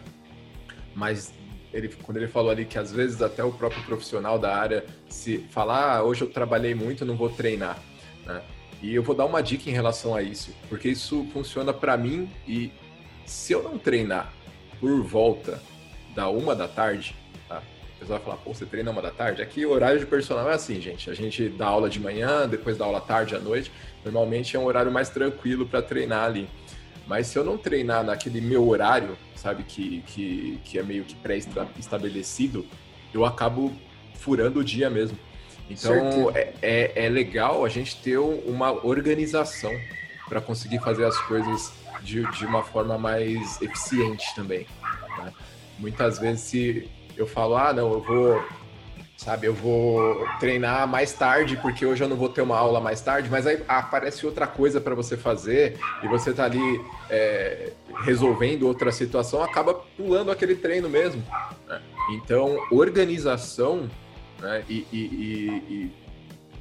mas 0.95 1.33
ele, 1.73 1.89
quando 2.03 2.17
ele 2.17 2.27
falou 2.27 2.51
ali 2.51 2.65
que 2.65 2.77
às 2.77 2.91
vezes 2.91 3.21
até 3.21 3.43
o 3.43 3.51
próprio 3.51 3.83
profissional 3.83 4.37
da 4.37 4.55
área 4.55 4.85
se 5.09 5.39
falar, 5.49 5.97
ah, 5.97 6.03
hoje 6.03 6.21
eu 6.21 6.29
trabalhei 6.29 6.75
muito, 6.75 7.05
não 7.05 7.15
vou 7.15 7.29
treinar, 7.29 7.77
né? 8.25 8.41
E 8.81 8.93
eu 8.93 9.01
vou 9.01 9.15
dar 9.15 9.25
uma 9.25 9.41
dica 9.41 9.69
em 9.69 9.73
relação 9.73 10.13
a 10.13 10.21
isso, 10.21 10.53
porque 10.67 10.89
isso 10.89 11.25
funciona 11.31 11.73
para 11.73 11.95
mim 11.95 12.29
e 12.45 12.71
se 13.25 13.53
eu 13.53 13.63
não 13.63 13.77
treinar 13.77 14.33
por 14.79 15.01
volta 15.01 15.61
da 16.13 16.29
uma 16.29 16.53
da 16.53 16.67
tarde, 16.67 17.15
tá? 18.07 18.13
pessoa 18.13 18.19
vai 18.19 18.25
falar, 18.25 18.37
pô, 18.37 18.53
você 18.53 18.65
treina 18.65 18.91
uma 18.91 19.01
da 19.01 19.11
tarde? 19.11 19.41
Aqui 19.41 19.65
o 19.65 19.71
horário 19.71 19.99
de 19.99 20.05
personal 20.05 20.49
é 20.49 20.53
assim, 20.53 20.79
gente. 20.81 21.09
A 21.09 21.13
gente 21.13 21.49
dá 21.49 21.67
aula 21.67 21.89
de 21.89 21.99
manhã, 21.99 22.47
depois 22.47 22.77
dá 22.77 22.85
aula 22.85 23.01
tarde 23.01 23.35
à 23.35 23.39
noite. 23.39 23.71
Normalmente 24.03 24.55
é 24.55 24.59
um 24.59 24.65
horário 24.65 24.91
mais 24.91 25.09
tranquilo 25.09 25.65
para 25.65 25.81
treinar 25.81 26.25
ali. 26.25 26.47
Mas 27.07 27.27
se 27.27 27.37
eu 27.37 27.43
não 27.43 27.57
treinar 27.57 28.03
naquele 28.03 28.39
meu 28.39 28.67
horário, 28.67 29.17
sabe, 29.35 29.63
que, 29.63 30.01
que, 30.07 30.59
que 30.63 30.79
é 30.79 30.83
meio 30.83 31.03
que 31.03 31.15
pré-estabelecido, 31.15 32.65
eu 33.13 33.25
acabo 33.25 33.73
furando 34.15 34.59
o 34.59 34.63
dia 34.63 34.89
mesmo. 34.89 35.17
Então 35.69 36.31
é, 36.35 36.53
é, 36.61 37.05
é, 37.05 37.09
legal 37.09 37.65
a 37.65 37.69
gente 37.69 37.95
ter 38.01 38.17
uma 38.17 38.71
organização 38.85 39.71
para 40.27 40.41
conseguir 40.41 40.79
fazer 40.79 41.05
as 41.05 41.17
coisas 41.19 41.73
de, 42.01 42.25
de 42.31 42.45
uma 42.45 42.63
forma 42.63 42.97
mais 42.97 43.61
eficiente 43.61 44.33
também. 44.35 44.65
Né? 45.17 45.33
Muitas 45.79 46.19
vezes 46.19 46.41
se 46.41 46.89
eu 47.17 47.27
falo, 47.27 47.55
ah, 47.55 47.73
não, 47.73 47.91
eu 47.93 48.01
vou 48.01 48.43
sabe? 49.15 49.47
Eu 49.47 49.53
vou 49.53 50.27
treinar 50.39 50.85
mais 50.85 51.13
tarde 51.13 51.55
porque 51.57 51.85
hoje 51.85 52.03
eu 52.03 52.09
não 52.09 52.17
vou 52.17 52.27
ter 52.27 52.41
uma 52.41 52.57
aula 52.57 52.81
mais 52.81 52.99
tarde, 52.99 53.29
mas 53.29 53.47
aí 53.47 53.63
aparece 53.67 54.25
outra 54.25 54.45
coisa 54.45 54.81
para 54.81 54.93
você 54.95 55.15
fazer 55.15 55.79
e 56.03 56.07
você 56.07 56.33
tá 56.33 56.43
ali 56.43 56.81
é, 57.09 57.71
resolvendo 58.03 58.63
outra 58.63 58.91
situação, 58.91 59.41
acaba 59.41 59.75
pulando 59.75 60.29
aquele 60.29 60.55
treino 60.55 60.89
mesmo. 60.89 61.23
Né? 61.67 61.81
Então, 62.11 62.57
organização 62.69 63.89
né? 64.43 64.63
E, 64.69 64.85
e, 64.91 64.97
e, 64.97 65.73
e, 65.73 65.91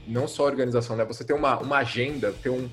não 0.06 0.26
só 0.28 0.44
organização, 0.44 0.96
né? 0.96 1.04
Você 1.04 1.24
ter 1.24 1.32
uma, 1.32 1.58
uma 1.58 1.78
agenda, 1.78 2.32
ter 2.32 2.48
um, 2.48 2.68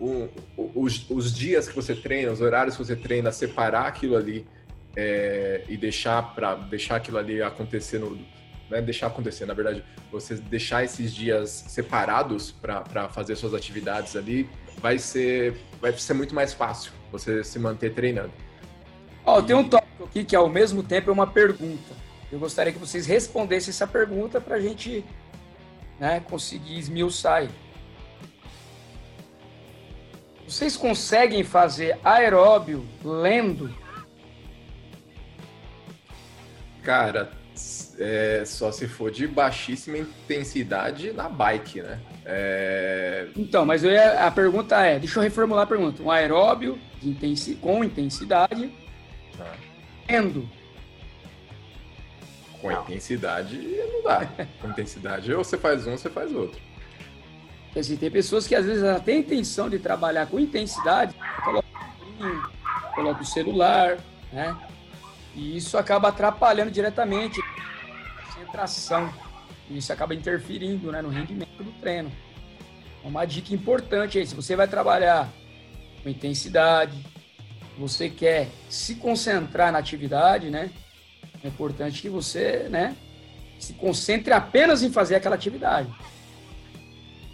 um, 0.00 0.28
um 0.58 0.72
os, 0.74 1.08
os 1.08 1.32
dias 1.32 1.68
que 1.68 1.74
você 1.74 1.94
treina, 1.94 2.32
os 2.32 2.40
horários 2.40 2.76
que 2.76 2.84
você 2.84 2.96
treina, 2.96 3.30
separar 3.30 3.86
aquilo 3.86 4.16
ali 4.16 4.46
é, 4.96 5.64
e 5.68 5.76
deixar 5.76 6.34
para 6.34 6.54
deixar 6.54 6.96
aquilo 6.96 7.18
ali 7.18 7.42
acontecer 7.42 7.98
no 7.98 8.18
né, 8.70 8.80
deixar 8.80 9.08
acontecer, 9.08 9.46
na 9.46 9.52
verdade, 9.52 9.84
você 10.12 10.36
deixar 10.36 10.84
esses 10.84 11.12
dias 11.12 11.50
separados 11.50 12.52
para 12.52 13.08
fazer 13.08 13.34
suas 13.34 13.52
atividades 13.52 14.14
ali, 14.14 14.48
vai 14.78 14.96
ser, 14.96 15.56
vai 15.80 15.92
ser 15.92 16.14
muito 16.14 16.34
mais 16.34 16.54
fácil 16.54 16.92
você 17.10 17.42
se 17.42 17.58
manter 17.58 17.92
treinando. 17.92 18.32
Ó, 19.26 19.36
oh, 19.36 19.40
e... 19.40 19.42
tem 19.42 19.56
um 19.56 19.68
tópico 19.68 20.04
aqui 20.04 20.24
que 20.24 20.36
ao 20.36 20.48
mesmo 20.48 20.82
tempo 20.82 21.10
é 21.10 21.12
uma 21.12 21.26
pergunta. 21.26 21.92
Eu 22.30 22.38
gostaria 22.38 22.72
que 22.72 22.78
vocês 22.78 23.06
respondessem 23.06 23.70
essa 23.70 23.86
pergunta 23.86 24.40
para 24.40 24.54
a 24.54 24.60
gente 24.60 25.04
né, 25.98 26.20
conseguir 26.20 26.78
esmiuçar 26.78 27.38
aí. 27.38 27.50
Vocês 30.46 30.76
conseguem 30.76 31.44
fazer 31.44 31.98
aeróbio 32.04 32.84
lendo? 33.04 33.72
Cara, 36.82 37.30
é, 37.98 38.42
só 38.46 38.72
se 38.72 38.88
for 38.88 39.10
de 39.10 39.26
baixíssima 39.26 39.98
intensidade 39.98 41.12
na 41.12 41.28
bike, 41.28 41.82
né? 41.82 42.00
É... 42.24 43.28
Então, 43.36 43.66
mas 43.66 43.82
ia, 43.82 44.26
a 44.26 44.30
pergunta 44.30 44.80
é, 44.84 44.98
deixa 44.98 45.18
eu 45.18 45.22
reformular 45.22 45.64
a 45.64 45.66
pergunta. 45.66 46.02
Um 46.02 46.10
aeróbio 46.10 46.78
intensi 47.02 47.54
com 47.56 47.84
intensidade, 47.84 48.72
ah. 49.38 49.52
lendo 50.08 50.48
com 52.60 52.70
não. 52.70 52.82
intensidade 52.82 53.56
não 53.92 54.02
dá. 54.02 54.26
Com 54.60 54.68
intensidade, 54.68 55.32
ou 55.32 55.42
você 55.42 55.56
faz 55.56 55.86
um, 55.86 55.92
ou 55.92 55.98
você 55.98 56.10
faz 56.10 56.32
outro. 56.34 56.60
Assim, 57.76 57.96
tem 57.96 58.10
pessoas 58.10 58.46
que 58.46 58.54
às 58.54 58.66
vezes 58.66 58.82
ela 58.82 59.00
tem 59.00 59.16
a 59.16 59.20
intenção 59.20 59.70
de 59.70 59.78
trabalhar 59.78 60.26
com 60.26 60.40
intensidade, 60.40 61.14
coloca 62.94 63.22
o 63.22 63.24
celular, 63.24 63.98
né? 64.32 64.56
E 65.34 65.56
isso 65.56 65.78
acaba 65.78 66.08
atrapalhando 66.08 66.70
diretamente 66.70 67.40
a 67.40 68.22
concentração. 68.24 69.12
E 69.68 69.78
isso 69.78 69.92
acaba 69.92 70.14
interferindo 70.14 70.90
né, 70.90 71.00
no 71.00 71.08
rendimento 71.08 71.62
do 71.62 71.72
treino. 71.80 72.10
Uma 73.02 73.24
dica 73.24 73.54
importante 73.54 74.18
aí, 74.18 74.26
se 74.26 74.34
você 74.34 74.54
vai 74.54 74.68
trabalhar 74.68 75.28
com 76.02 76.08
intensidade, 76.08 76.92
você 77.78 78.10
quer 78.10 78.48
se 78.68 78.96
concentrar 78.96 79.72
na 79.72 79.78
atividade, 79.78 80.50
né? 80.50 80.70
É 81.42 81.48
importante 81.48 82.02
que 82.02 82.08
você, 82.10 82.68
né, 82.68 82.94
se 83.58 83.72
concentre 83.74 84.32
apenas 84.32 84.82
em 84.82 84.90
fazer 84.90 85.14
aquela 85.14 85.34
atividade. 85.34 85.88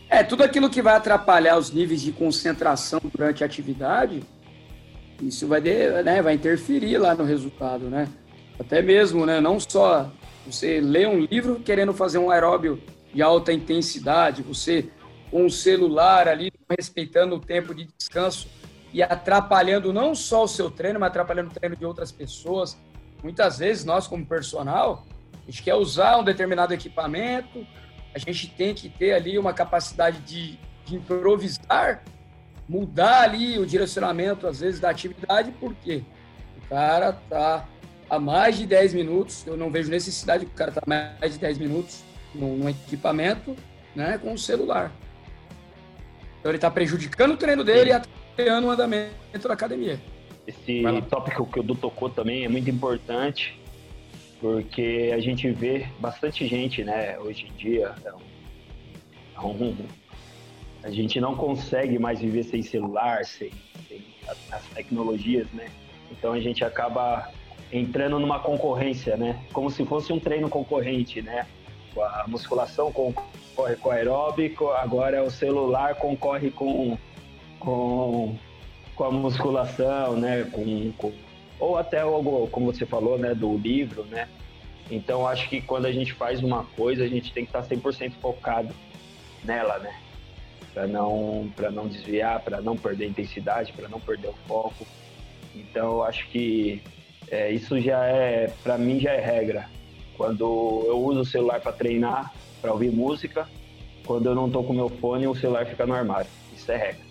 É, 0.09 0.23
tudo 0.23 0.45
aquilo 0.45 0.71
que 0.71 0.81
vai 0.81 0.95
atrapalhar 0.95 1.59
os 1.59 1.73
níveis 1.73 2.01
de 2.01 2.13
concentração 2.13 3.01
durante 3.13 3.43
a 3.43 3.47
atividade, 3.47 4.23
isso 5.21 5.47
vai, 5.47 5.61
de, 5.61 6.03
né, 6.03 6.23
vai 6.23 6.35
interferir 6.35 6.99
lá 6.99 7.15
no 7.15 7.25
resultado, 7.25 7.89
né? 7.89 8.09
Até 8.59 8.83
mesmo, 8.83 9.27
né, 9.27 9.41
não 9.41 9.59
só 9.61 10.11
você 10.47 10.81
lê 10.81 11.07
um 11.07 11.21
livro 11.21 11.61
querendo 11.61 11.93
fazer 11.93 12.19
um 12.19 12.31
aeróbio 12.31 12.81
de 13.13 13.23
alta 13.23 13.53
intensidade, 13.53 14.43
você 14.43 14.89
com 15.31 15.47
o 15.47 15.51
celular 15.51 16.29
ali, 16.29 16.53
respeitando 16.71 17.35
o 17.35 17.41
tempo 17.41 17.75
de 17.75 17.89
descanso 17.99 18.49
e 18.93 19.03
atrapalhando 19.03 19.93
não 19.93 20.15
só 20.15 20.45
o 20.45 20.49
seu 20.49 20.71
treino, 20.71 21.01
mas 21.01 21.09
atrapalhando 21.09 21.51
o 21.51 21.53
treino 21.53 21.77
de 21.77 21.85
outras 21.85 22.13
pessoas, 22.13 22.79
Muitas 23.23 23.59
vezes 23.59 23.85
nós, 23.85 24.07
como 24.07 24.25
personal, 24.25 25.05
a 25.33 25.51
gente 25.51 25.63
quer 25.63 25.75
usar 25.75 26.19
um 26.19 26.25
determinado 26.25 26.73
equipamento, 26.73 27.67
a 28.15 28.19
gente 28.19 28.49
tem 28.49 28.75
que 28.75 28.89
ter 28.89 29.15
ali 29.15 29.39
uma 29.39 29.53
capacidade 29.53 30.19
de, 30.21 30.59
de 30.85 30.97
improvisar, 30.97 32.05
mudar 32.69 33.23
ali 33.23 33.59
o 33.59 33.67
direcionamento, 33.67 34.47
às 34.47 34.61
vezes, 34.61 34.81
da 34.81 34.91
atividade, 34.91 35.53
porque 35.61 36.03
o 36.59 36.69
cara 36.69 37.13
tá 37.13 37.67
há 38.09 38.19
mais 38.19 38.57
de 38.57 38.67
10 38.67 38.95
minutos, 38.95 39.47
eu 39.47 39.57
não 39.57 39.71
vejo 39.71 39.91
necessidade 39.91 40.47
que 40.47 40.53
o 40.53 40.55
cara 40.55 40.73
tá 40.73 40.83
mais 40.87 41.35
de 41.35 41.39
10 41.39 41.59
minutos 41.59 42.05
num, 42.35 42.69
equipamento, 42.69 43.57
né, 43.95 44.19
com 44.19 44.33
o 44.33 44.39
celular. 44.39 44.93
Então 46.41 46.51
ele 46.51 46.59
está 46.59 46.71
prejudicando 46.71 47.33
o 47.33 47.37
treino 47.37 47.65
dele 47.65 47.91
e 47.91 47.93
atrapalhando 47.93 48.67
o 48.69 48.71
andamento 48.71 49.49
da 49.49 49.55
academia. 49.55 50.01
Esse 50.47 50.83
tópico 51.11 51.47
que 51.47 51.59
o 51.59 51.63
Du 51.63 51.75
tocou 51.75 52.09
também 52.09 52.45
é 52.45 52.49
muito 52.49 52.71
importante, 52.71 53.59
porque 54.41 55.11
a 55.13 55.19
gente 55.19 55.51
vê 55.51 55.89
bastante 55.99 56.47
gente, 56.47 56.85
né, 56.85 57.19
hoje 57.19 57.47
em 57.47 57.53
dia, 57.57 57.95
é 58.05 58.13
um, 58.13 58.21
é 59.35 59.41
um, 59.41 59.77
a 60.87 60.91
gente 60.91 61.21
não 61.21 61.35
consegue 61.35 61.99
mais 61.99 62.21
viver 62.21 62.45
sem 62.45 62.63
celular, 62.63 63.25
sem, 63.25 63.51
sem 63.89 64.05
as 64.53 64.65
tecnologias, 64.69 65.51
né? 65.53 65.69
Então 66.13 66.33
a 66.33 66.39
gente 66.39 66.65
acaba 66.65 67.29
entrando 67.73 68.21
numa 68.21 68.39
concorrência, 68.39 69.17
né? 69.17 69.45
Como 69.53 69.69
se 69.69 69.85
fosse 69.85 70.13
um 70.13 70.21
treino 70.21 70.49
concorrente, 70.49 71.21
né? 71.21 71.45
A 71.97 72.25
musculação 72.29 72.93
concorre 72.93 73.75
com 73.75 73.89
o 73.89 73.93
aeróbico, 73.93 74.69
agora 74.69 75.25
o 75.25 75.31
celular 75.31 75.97
concorre 75.97 76.53
com, 76.53 76.97
com 77.59 78.37
com 78.95 79.05
a 79.05 79.11
musculação, 79.11 80.17
né? 80.17 80.45
Com, 80.53 80.93
com, 80.93 81.13
ou 81.59 81.77
até 81.77 82.03
algo, 82.03 82.47
como 82.47 82.73
você 82.73 82.87
falou, 82.87 83.19
né? 83.19 83.35
Do 83.35 83.59
livro, 83.59 84.05
né? 84.05 84.29
Então, 84.89 85.27
acho 85.27 85.49
que 85.49 85.61
quando 85.61 85.87
a 85.87 85.93
gente 85.93 86.13
faz 86.13 86.45
uma 86.45 86.63
coisa, 86.77 87.03
a 87.03 87.09
gente 87.09 87.33
tem 87.33 87.45
que 87.45 87.51
estar 87.51 87.63
100% 87.63 88.13
focado 88.21 88.73
nela, 89.45 89.81
né? 89.81 90.06
Para 90.77 90.87
não, 90.87 91.51
não 91.73 91.89
desviar, 91.89 92.39
para 92.41 92.61
não 92.61 92.77
perder 92.77 93.09
intensidade, 93.09 93.73
para 93.73 93.89
não 93.89 93.99
perder 93.99 94.29
o 94.29 94.35
foco. 94.47 94.87
Então, 95.55 96.03
acho 96.03 96.29
que 96.29 96.83
é, 97.31 97.51
isso 97.51 97.81
já 97.81 98.05
é, 98.05 98.53
para 98.63 98.77
mim, 98.77 99.01
já 99.01 99.13
é 99.13 99.19
regra. 99.19 99.71
Quando 100.19 100.85
eu 100.87 100.99
uso 101.03 101.21
o 101.21 101.25
celular 101.25 101.63
para 101.63 101.73
treinar, 101.73 102.31
para 102.61 102.75
ouvir 102.75 102.93
música, 102.93 103.49
quando 104.05 104.27
eu 104.27 104.35
não 104.35 104.49
estou 104.49 104.63
com 104.65 104.75
meu 104.75 104.91
fone, 104.91 105.27
o 105.27 105.35
celular 105.35 105.65
fica 105.65 105.87
no 105.87 105.95
armário. 105.95 106.31
Isso 106.55 106.71
é 106.71 106.77
regra. 106.77 107.07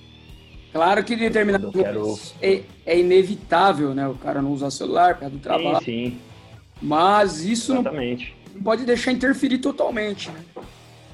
Claro 0.72 1.04
que 1.04 1.16
em 1.16 1.18
determinados 1.18 1.72
quero... 1.74 2.20
é, 2.44 2.62
é, 2.86 3.00
inevitável, 3.00 3.96
né? 3.96 4.08
O 4.08 4.14
cara 4.14 4.44
não 4.44 4.52
usar 4.52 4.70
celular 4.70 5.16
por 5.16 5.22
causa 5.22 5.36
do 5.36 5.42
trabalho. 5.42 5.78
Sim, 5.78 6.12
sim. 6.12 6.20
Mas 6.80 7.44
isso 7.44 7.74
Exatamente. 7.74 8.36
não 8.54 8.62
pode 8.62 8.86
deixar 8.86 9.12
interferir 9.12 9.58
totalmente, 9.58 10.30
né? 10.30 10.46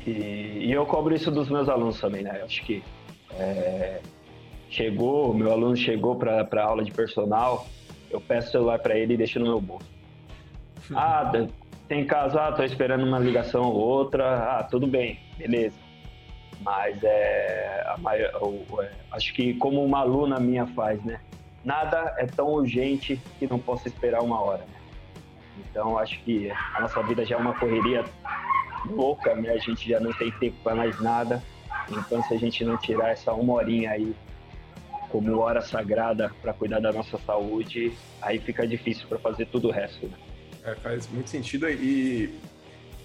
E, 0.06 0.66
e, 0.66 0.72
eu 0.72 0.86
cobro 0.86 1.14
isso 1.14 1.30
dos 1.30 1.50
meus 1.50 1.70
alunos 1.70 2.00
também, 2.00 2.24
né? 2.24 2.42
Acho 2.44 2.64
que 2.64 2.84
é, 3.38 4.02
chegou, 4.70 5.34
meu 5.34 5.52
aluno 5.52 5.76
chegou 5.76 6.16
para 6.16 6.48
a 6.52 6.64
aula 6.64 6.84
de 6.84 6.92
personal, 6.92 7.68
eu 8.10 8.20
peço 8.20 8.50
o 8.50 8.52
celular 8.52 8.80
para 8.80 8.98
ele 8.98 9.14
e 9.14 9.18
deixo 9.18 9.40
no 9.40 9.46
meu 9.46 9.62
bolso. 9.62 9.86
ah, 10.96 11.32
tem 11.88 12.06
caso, 12.06 12.40
ah, 12.40 12.52
tô 12.52 12.64
esperando 12.64 13.06
uma 13.06 13.20
ligação 13.20 13.64
ou 13.64 13.76
outra, 13.76 14.58
ah, 14.58 14.64
tudo 14.64 14.88
bem, 14.88 15.20
beleza. 15.38 15.78
Mas 16.62 17.04
é, 17.04 17.96
maior, 18.00 18.32
é, 18.84 18.92
acho 19.12 19.34
que 19.34 19.54
como 19.56 19.84
uma 19.84 20.00
aluna 20.00 20.40
minha 20.40 20.66
faz, 20.68 21.04
né? 21.04 21.20
Nada 21.64 22.16
é 22.18 22.26
tão 22.26 22.48
urgente 22.48 23.20
que 23.38 23.48
não 23.48 23.60
possa 23.60 23.88
esperar 23.88 24.22
uma 24.22 24.42
hora. 24.42 24.60
Né? 24.60 24.82
Então 25.70 25.98
acho 25.98 26.20
que 26.22 26.50
a 26.50 26.82
nossa 26.82 27.04
vida 27.04 27.26
já 27.26 27.36
é 27.36 27.40
uma 27.40 27.54
correria 27.54 28.04
louca, 28.90 29.36
né? 29.36 29.52
A 29.52 29.58
gente 29.58 29.90
já 29.90 30.00
não 30.00 30.14
tem 30.14 30.32
tempo 30.32 30.58
para 30.64 30.76
mais 30.76 31.00
nada. 31.00 31.42
Então 31.90 32.24
se 32.24 32.34
a 32.34 32.38
gente 32.38 32.64
não 32.64 32.78
tirar 32.78 33.10
essa 33.10 33.34
uma 33.34 33.54
horinha 33.54 33.92
aí 33.92 34.16
como 35.10 35.38
hora 35.40 35.62
sagrada 35.62 36.32
para 36.42 36.54
cuidar 36.54 36.80
da 36.80 36.92
nossa 36.92 37.18
saúde, 37.20 37.94
aí 38.22 38.40
fica 38.40 38.66
difícil 38.66 39.08
para 39.08 39.20
fazer 39.20 39.46
tudo 39.48 39.68
o 39.68 39.72
resto. 39.72 40.08
Né? 40.08 40.18
É, 40.64 40.76
faz 40.76 41.08
muito 41.10 41.30
sentido 41.30 41.68
e, 41.70 42.34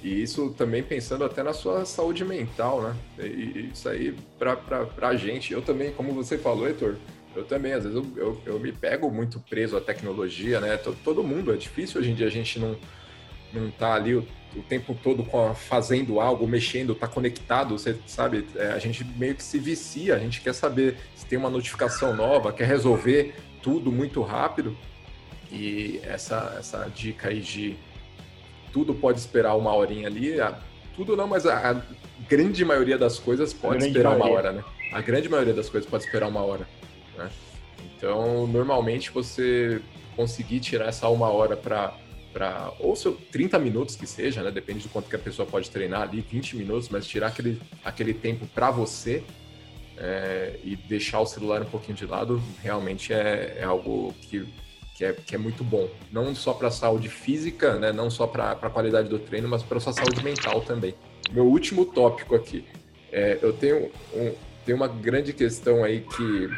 e 0.03 0.23
isso 0.23 0.55
também 0.57 0.83
pensando 0.83 1.25
até 1.25 1.43
na 1.43 1.53
sua 1.53 1.85
saúde 1.85 2.25
mental, 2.25 2.83
né? 2.83 2.97
E 3.19 3.71
isso 3.73 3.89
aí 3.89 4.15
pra, 4.39 4.57
pra 4.57 5.17
gente, 5.17 5.53
eu 5.53 5.63
também, 5.63 5.93
como 5.93 6.13
você 6.13 6.39
falou, 6.39 6.69
Heitor, 6.69 6.97
eu 7.35 7.45
também, 7.45 7.73
às 7.73 7.85
vezes 7.85 7.97
eu, 7.97 8.07
eu, 8.17 8.43
eu 8.47 8.61
me 8.61 8.73
pego 8.73 9.11
muito 9.11 9.41
preso 9.41 9.77
à 9.77 9.81
tecnologia, 9.81 10.61
né? 10.61 10.77
Todo, 10.77 10.97
todo 11.03 11.25
mundo, 11.25 11.53
é 11.53 11.57
difícil 11.57 12.01
hoje 12.01 12.11
em 12.11 12.15
dia 12.15 12.27
a 12.27 12.31
gente 12.31 12.59
não, 12.59 12.77
não 13.53 13.71
tá 13.71 13.95
ali 13.95 14.27
o 14.57 14.63
tempo 14.63 14.97
todo 15.03 15.27
a, 15.37 15.55
fazendo 15.55 16.21
algo, 16.21 16.47
mexendo, 16.47 16.95
tá 16.95 17.07
conectado, 17.07 17.79
você 17.79 17.97
sabe? 18.07 18.47
É, 18.57 18.69
a 18.69 18.79
gente 18.79 19.05
meio 19.05 19.35
que 19.35 19.43
se 19.43 19.59
vicia, 19.59 20.15
a 20.15 20.19
gente 20.19 20.41
quer 20.41 20.55
saber 20.55 20.97
se 21.15 21.27
tem 21.27 21.39
uma 21.39 21.51
notificação 21.51 22.17
nova, 22.17 22.53
quer 22.53 22.67
resolver 22.67 23.35
tudo 23.63 23.93
muito 23.93 24.23
rápido. 24.23 24.77
E 25.51 26.01
essa, 26.03 26.57
essa 26.59 26.91
dica 26.95 27.29
aí 27.29 27.41
de 27.41 27.77
tudo 28.73 28.95
pode 28.95 29.19
esperar 29.19 29.55
uma 29.57 29.75
horinha 29.75 30.09
ali, 30.09 30.41
a, 30.41 30.59
tudo 30.95 31.17
não, 31.17 31.29
mas 31.29 31.47
a, 31.47 31.71
a, 31.71 31.83
grande 32.29 32.65
maioria 32.65 32.99
das 32.99 33.19
coisas 33.19 33.53
pode 33.53 33.87
esperar 33.87 34.11
maioria. 34.11 34.27
uma 34.27 34.39
hora, 34.39 34.53
né? 34.53 34.65
A 34.93 35.01
grande 35.01 35.29
maioria 35.29 35.55
das 35.55 35.69
coisas 35.69 35.89
pode 35.89 36.05
esperar 36.05 36.29
uma 36.29 36.41
hora. 36.41 36.67
Né? 37.17 37.31
Então, 37.97 38.47
normalmente 38.47 39.11
você 39.11 39.81
conseguir 40.17 40.61
tirar 40.61 40.87
essa 40.87 41.09
uma 41.09 41.29
hora 41.29 41.57
para 41.57 41.95
para 42.37 42.71
ou 42.79 42.95
seu 42.95 43.15
30 43.15 43.59
minutos 43.59 43.97
que 43.97 44.07
seja, 44.07 44.43
né? 44.43 44.51
Depende 44.51 44.81
do 44.83 44.91
quanto 44.91 45.09
que 45.09 45.17
a 45.17 45.19
pessoa 45.19 45.49
pode 45.49 45.71
treinar 45.71 46.03
ali, 46.03 46.21
20 46.21 46.55
minutos, 46.57 46.91
mas 46.91 47.07
tirar 47.07 47.29
aquele, 47.29 47.59
aquele 47.83 48.13
tempo 48.13 48.47
para 48.49 48.71
você 48.71 49.25
é, 49.97 50.59
e 50.63 50.77
deixar 50.77 51.21
o 51.21 51.27
celular 51.27 51.63
um 51.63 51.71
pouquinho 51.71 51.97
de 51.97 52.05
lado, 52.05 52.43
realmente 52.63 53.11
é, 53.15 53.57
é 53.61 53.65
algo 53.65 54.15
que, 54.21 54.47
que, 54.95 55.03
é, 55.07 55.15
que 55.15 55.35
é 55.35 55.39
muito 55.39 55.65
bom. 55.65 55.89
Não 56.13 56.35
só 56.35 56.53
para 56.53 56.69
a 56.69 56.71
saúde 56.71 57.09
física, 57.09 57.79
né? 57.79 57.91
Não 57.91 58.11
só 58.11 58.27
para 58.27 58.51
a 58.51 58.69
qualidade 58.69 59.09
do 59.09 59.19
treino, 59.19 59.49
mas 59.49 59.63
para 59.63 59.81
sua 59.81 59.95
saúde 59.95 60.23
mental 60.23 60.61
também. 60.61 60.95
Meu 61.33 61.47
último 61.47 61.87
tópico 61.87 62.35
aqui. 62.35 62.67
É, 63.11 63.39
eu 63.41 63.55
tenho, 63.55 63.91
um, 64.13 64.35
tenho 64.67 64.77
uma 64.77 64.89
grande 64.89 65.33
questão 65.33 65.83
aí 65.83 66.03
que 66.03 66.51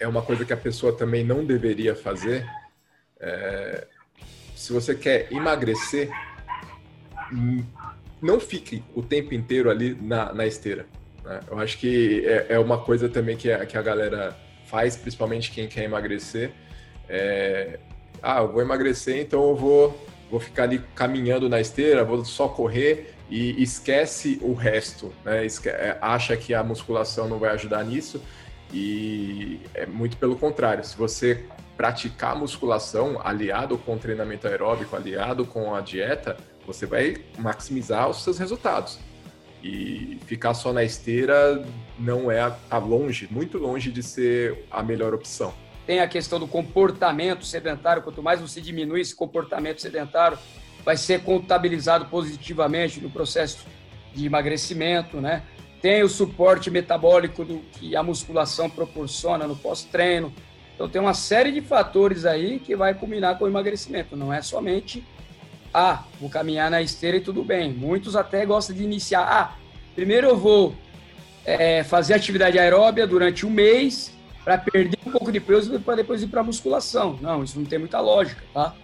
é 0.00 0.08
uma 0.08 0.22
coisa 0.22 0.46
que 0.46 0.52
a 0.54 0.56
pessoa 0.56 0.94
também 0.94 1.22
não 1.22 1.44
deveria 1.44 1.94
fazer. 1.94 2.46
É, 3.20 3.86
se 4.62 4.72
você 4.72 4.94
quer 4.94 5.26
emagrecer, 5.32 6.08
não 8.20 8.38
fique 8.38 8.84
o 8.94 9.02
tempo 9.02 9.34
inteiro 9.34 9.68
ali 9.68 9.98
na, 10.00 10.32
na 10.32 10.46
esteira. 10.46 10.86
Né? 11.24 11.40
Eu 11.50 11.58
acho 11.58 11.78
que 11.78 12.24
é, 12.24 12.46
é, 12.50 12.58
uma 12.60 12.78
coisa 12.78 13.08
também 13.08 13.36
que 13.36 13.50
a, 13.50 13.66
que 13.66 13.76
a 13.76 13.82
galera 13.82 14.36
faz, 14.66 14.96
principalmente 14.96 15.50
quem 15.50 15.66
quer 15.66 15.82
emagrecer. 15.82 16.52
É, 17.08 17.80
ah, 18.22 18.38
eu 18.38 18.52
vou 18.52 18.62
emagrecer, 18.62 19.18
então 19.18 19.48
eu 19.48 19.56
vou, 19.56 20.06
vou 20.30 20.38
ficar 20.38 20.62
ali 20.62 20.80
caminhando 20.94 21.48
na 21.48 21.60
esteira, 21.60 22.04
vou 22.04 22.24
só 22.24 22.46
correr 22.46 23.16
e 23.28 23.60
esquece 23.60 24.38
o 24.42 24.54
resto, 24.54 25.12
né? 25.24 25.44
Esque 25.44 25.68
é, 25.70 25.98
acha 26.00 26.36
que 26.36 26.54
a 26.54 26.62
musculação 26.62 27.28
não 27.28 27.40
vai 27.40 27.50
ajudar 27.50 27.82
nisso 27.84 28.22
e 28.72 29.58
é 29.74 29.86
muito 29.86 30.16
pelo 30.18 30.36
contrário. 30.36 30.84
Se 30.84 30.96
você 30.96 31.44
praticar 31.82 32.36
musculação 32.36 33.20
aliado 33.24 33.76
com 33.76 33.94
o 33.94 33.98
treinamento 33.98 34.46
aeróbico, 34.46 34.94
aliado 34.94 35.44
com 35.44 35.74
a 35.74 35.80
dieta, 35.80 36.36
você 36.64 36.86
vai 36.86 37.16
maximizar 37.36 38.08
os 38.08 38.22
seus 38.22 38.38
resultados. 38.38 39.00
E 39.64 40.16
ficar 40.26 40.54
só 40.54 40.72
na 40.72 40.84
esteira 40.84 41.66
não 41.98 42.30
é 42.30 42.48
tá 42.68 42.78
longe, 42.78 43.26
muito 43.32 43.58
longe 43.58 43.90
de 43.90 44.00
ser 44.00 44.64
a 44.70 44.80
melhor 44.80 45.12
opção. 45.12 45.52
Tem 45.84 45.98
a 45.98 46.06
questão 46.06 46.38
do 46.38 46.46
comportamento 46.46 47.44
sedentário, 47.44 48.00
quanto 48.00 48.22
mais 48.22 48.40
você 48.40 48.60
diminui 48.60 49.00
esse 49.00 49.16
comportamento 49.16 49.80
sedentário, 49.80 50.38
vai 50.84 50.96
ser 50.96 51.24
contabilizado 51.24 52.04
positivamente 52.04 53.00
no 53.00 53.10
processo 53.10 53.66
de 54.14 54.24
emagrecimento, 54.24 55.20
né? 55.20 55.42
tem 55.82 56.04
o 56.04 56.08
suporte 56.08 56.70
metabólico 56.70 57.44
do 57.44 57.58
que 57.72 57.96
a 57.96 58.04
musculação 58.04 58.70
proporciona 58.70 59.48
no 59.48 59.56
pós-treino. 59.56 60.32
Então 60.82 60.90
tem 60.90 61.00
uma 61.00 61.14
série 61.14 61.52
de 61.52 61.60
fatores 61.60 62.24
aí 62.24 62.58
que 62.58 62.74
vai 62.74 62.92
culminar 62.92 63.38
com 63.38 63.44
o 63.44 63.48
emagrecimento. 63.48 64.16
Não 64.16 64.32
é 64.32 64.42
somente 64.42 65.04
ah, 65.72 66.02
vou 66.20 66.28
caminhar 66.28 66.72
na 66.72 66.82
esteira 66.82 67.18
e 67.18 67.20
tudo 67.20 67.44
bem. 67.44 67.72
Muitos 67.72 68.16
até 68.16 68.44
gostam 68.44 68.74
de 68.74 68.82
iniciar. 68.82 69.22
Ah, 69.22 69.56
primeiro 69.94 70.26
eu 70.26 70.36
vou 70.36 70.74
é, 71.44 71.84
fazer 71.84 72.14
atividade 72.14 72.58
aeróbia 72.58 73.06
durante 73.06 73.46
um 73.46 73.50
mês 73.50 74.12
para 74.42 74.58
perder 74.58 74.98
um 75.06 75.12
pouco 75.12 75.30
de 75.30 75.38
peso 75.38 75.78
para 75.78 75.94
depois 75.94 76.20
ir 76.20 76.26
para 76.26 76.42
musculação. 76.42 77.16
Não, 77.22 77.44
isso 77.44 77.60
não 77.60 77.64
tem 77.64 77.78
muita 77.78 78.00
lógica, 78.00 78.42
tá? 78.52 78.74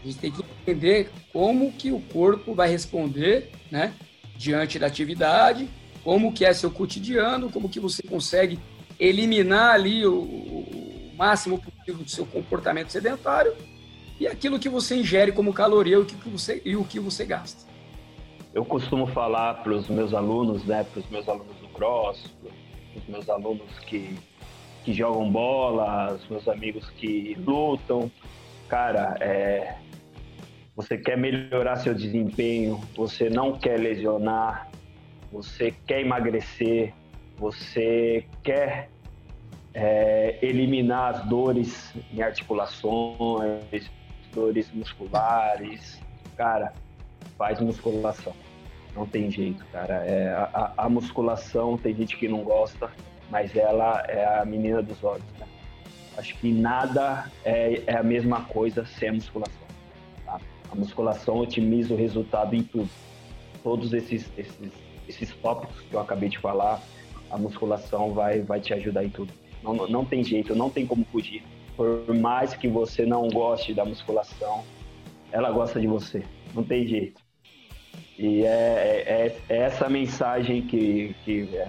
A 0.00 0.06
gente 0.06 0.18
tem 0.18 0.30
que 0.30 0.44
entender 0.62 1.10
como 1.32 1.72
que 1.72 1.90
o 1.90 1.98
corpo 1.98 2.54
vai 2.54 2.68
responder, 2.68 3.50
né, 3.68 3.92
diante 4.36 4.78
da 4.78 4.86
atividade 4.86 5.68
como 6.04 6.32
que 6.32 6.44
é 6.44 6.52
seu 6.52 6.68
cotidiano, 6.68 7.48
como 7.48 7.68
que 7.68 7.78
você 7.78 8.02
consegue 8.02 8.58
eliminar 8.98 9.74
ali 9.74 10.04
o, 10.04 10.81
máximo 11.16 11.60
possível 11.60 12.02
do 12.02 12.08
seu 12.08 12.26
comportamento 12.26 12.90
sedentário 12.90 13.54
e 14.18 14.26
aquilo 14.26 14.58
que 14.58 14.68
você 14.68 14.96
ingere 14.96 15.32
como 15.32 15.52
caloria 15.52 15.98
o 15.98 16.04
que 16.04 16.14
você, 16.28 16.62
e 16.64 16.76
o 16.76 16.84
que 16.84 17.00
você 17.00 17.24
gasta. 17.24 17.70
Eu 18.54 18.64
costumo 18.64 19.06
falar 19.06 19.62
para 19.62 19.72
os 19.72 19.88
meus 19.88 20.12
alunos, 20.12 20.64
né, 20.64 20.84
para 20.84 21.00
os 21.00 21.08
meus 21.08 21.28
alunos 21.28 21.56
do 21.56 21.68
cross, 21.68 22.30
para 22.40 23.00
os 23.00 23.06
meus 23.08 23.28
alunos 23.28 23.78
que, 23.86 24.16
que 24.84 24.92
jogam 24.92 25.30
bola, 25.30 26.12
os 26.12 26.28
meus 26.28 26.46
amigos 26.46 26.88
que 26.90 27.34
lutam, 27.44 28.10
cara, 28.68 29.16
é, 29.20 29.76
você 30.76 30.96
quer 30.96 31.16
melhorar 31.16 31.76
seu 31.76 31.94
desempenho, 31.94 32.80
você 32.94 33.28
não 33.28 33.58
quer 33.58 33.78
lesionar, 33.78 34.70
você 35.32 35.74
quer 35.86 36.00
emagrecer, 36.00 36.94
você 37.36 38.26
quer 38.42 38.90
é, 39.74 40.38
eliminar 40.42 41.14
as 41.14 41.24
dores 41.26 41.94
em 42.12 42.22
articulações, 42.22 43.90
dores 44.32 44.70
musculares, 44.72 46.00
cara, 46.36 46.72
faz 47.36 47.60
musculação. 47.60 48.34
Não 48.94 49.06
tem 49.06 49.30
jeito, 49.30 49.64
cara. 49.72 50.04
É, 50.04 50.28
a, 50.32 50.72
a, 50.76 50.88
musculação, 50.88 51.78
tem 51.78 51.94
gente 51.94 52.16
que 52.16 52.28
não 52.28 52.42
gosta, 52.42 52.90
mas 53.30 53.56
ela 53.56 54.04
é 54.06 54.40
a 54.40 54.44
menina 54.44 54.82
dos 54.82 55.02
olhos. 55.02 55.24
Né? 55.38 55.46
Acho 56.18 56.36
que 56.36 56.52
nada 56.52 57.30
é, 57.42 57.82
é, 57.86 57.96
a 57.96 58.02
mesma 58.02 58.44
coisa 58.44 58.84
sem 58.84 59.08
a 59.08 59.12
musculação. 59.14 59.66
Tá? 60.26 60.38
A 60.70 60.74
musculação 60.74 61.38
otimiza 61.38 61.94
o 61.94 61.96
resultado 61.96 62.54
em 62.54 62.62
tudo. 62.62 62.90
Todos 63.62 63.94
esses, 63.94 64.30
esses 64.36 64.72
esses 65.08 65.34
tópicos 65.36 65.80
que 65.80 65.94
eu 65.94 66.00
acabei 66.00 66.28
de 66.28 66.38
falar, 66.38 66.80
a 67.30 67.36
musculação 67.36 68.12
vai, 68.12 68.40
vai 68.40 68.60
te 68.60 68.72
ajudar 68.74 69.04
em 69.04 69.10
tudo. 69.10 69.32
Não, 69.62 69.74
não 69.74 70.04
tem 70.04 70.22
jeito, 70.24 70.54
não 70.54 70.70
tem 70.70 70.86
como 70.86 71.04
fugir. 71.04 71.42
Por 71.76 72.14
mais 72.14 72.54
que 72.54 72.68
você 72.68 73.06
não 73.06 73.28
goste 73.28 73.72
da 73.72 73.84
musculação, 73.84 74.62
ela 75.30 75.50
gosta 75.50 75.80
de 75.80 75.86
você. 75.86 76.22
Não 76.54 76.62
tem 76.62 76.86
jeito. 76.86 77.20
E 78.18 78.44
é, 78.44 79.04
é, 79.06 79.36
é 79.48 79.56
essa 79.56 79.88
mensagem 79.88 80.62
que, 80.62 81.14
que 81.24 81.48
é, 81.56 81.68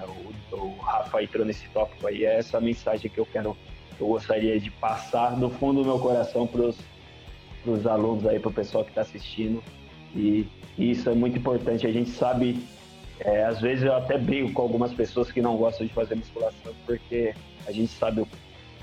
o, 0.52 0.56
o, 0.56 0.78
Rafa 0.78 1.24
entrou 1.24 1.46
nesse 1.46 1.68
tópico 1.70 2.06
aí, 2.06 2.26
é 2.26 2.38
essa 2.38 2.60
mensagem 2.60 3.10
que 3.10 3.18
eu 3.18 3.26
quero, 3.26 3.56
eu 4.00 4.08
gostaria 4.08 4.60
de 4.60 4.70
passar 4.70 5.36
do 5.36 5.50
fundo 5.50 5.82
do 5.82 5.86
meu 5.86 6.00
coração 6.00 6.46
para 6.46 6.62
os 7.66 7.88
alunos 7.88 8.26
aí, 8.28 8.40
para 8.40 8.50
o 8.50 8.54
pessoal 8.54 8.84
que 8.84 8.92
está 8.92 9.02
assistindo. 9.02 9.64
E, 10.16 10.46
e 10.78 10.92
isso 10.92 11.10
é 11.10 11.14
muito 11.14 11.38
importante. 11.38 11.88
A 11.88 11.92
gente 11.92 12.10
sabe 12.10 12.60
é, 13.20 13.44
às 13.46 13.62
vezes 13.62 13.84
eu 13.84 13.96
até 13.96 14.18
brigo 14.18 14.52
com 14.52 14.62
algumas 14.62 14.94
pessoas 14.94 15.32
que 15.32 15.42
não 15.42 15.56
gostam 15.56 15.86
de 15.86 15.94
fazer 15.94 16.16
musculação, 16.16 16.74
porque 16.86 17.34
a 17.68 17.72
gente 17.72 17.92
sabe 17.92 18.22
o 18.22 18.28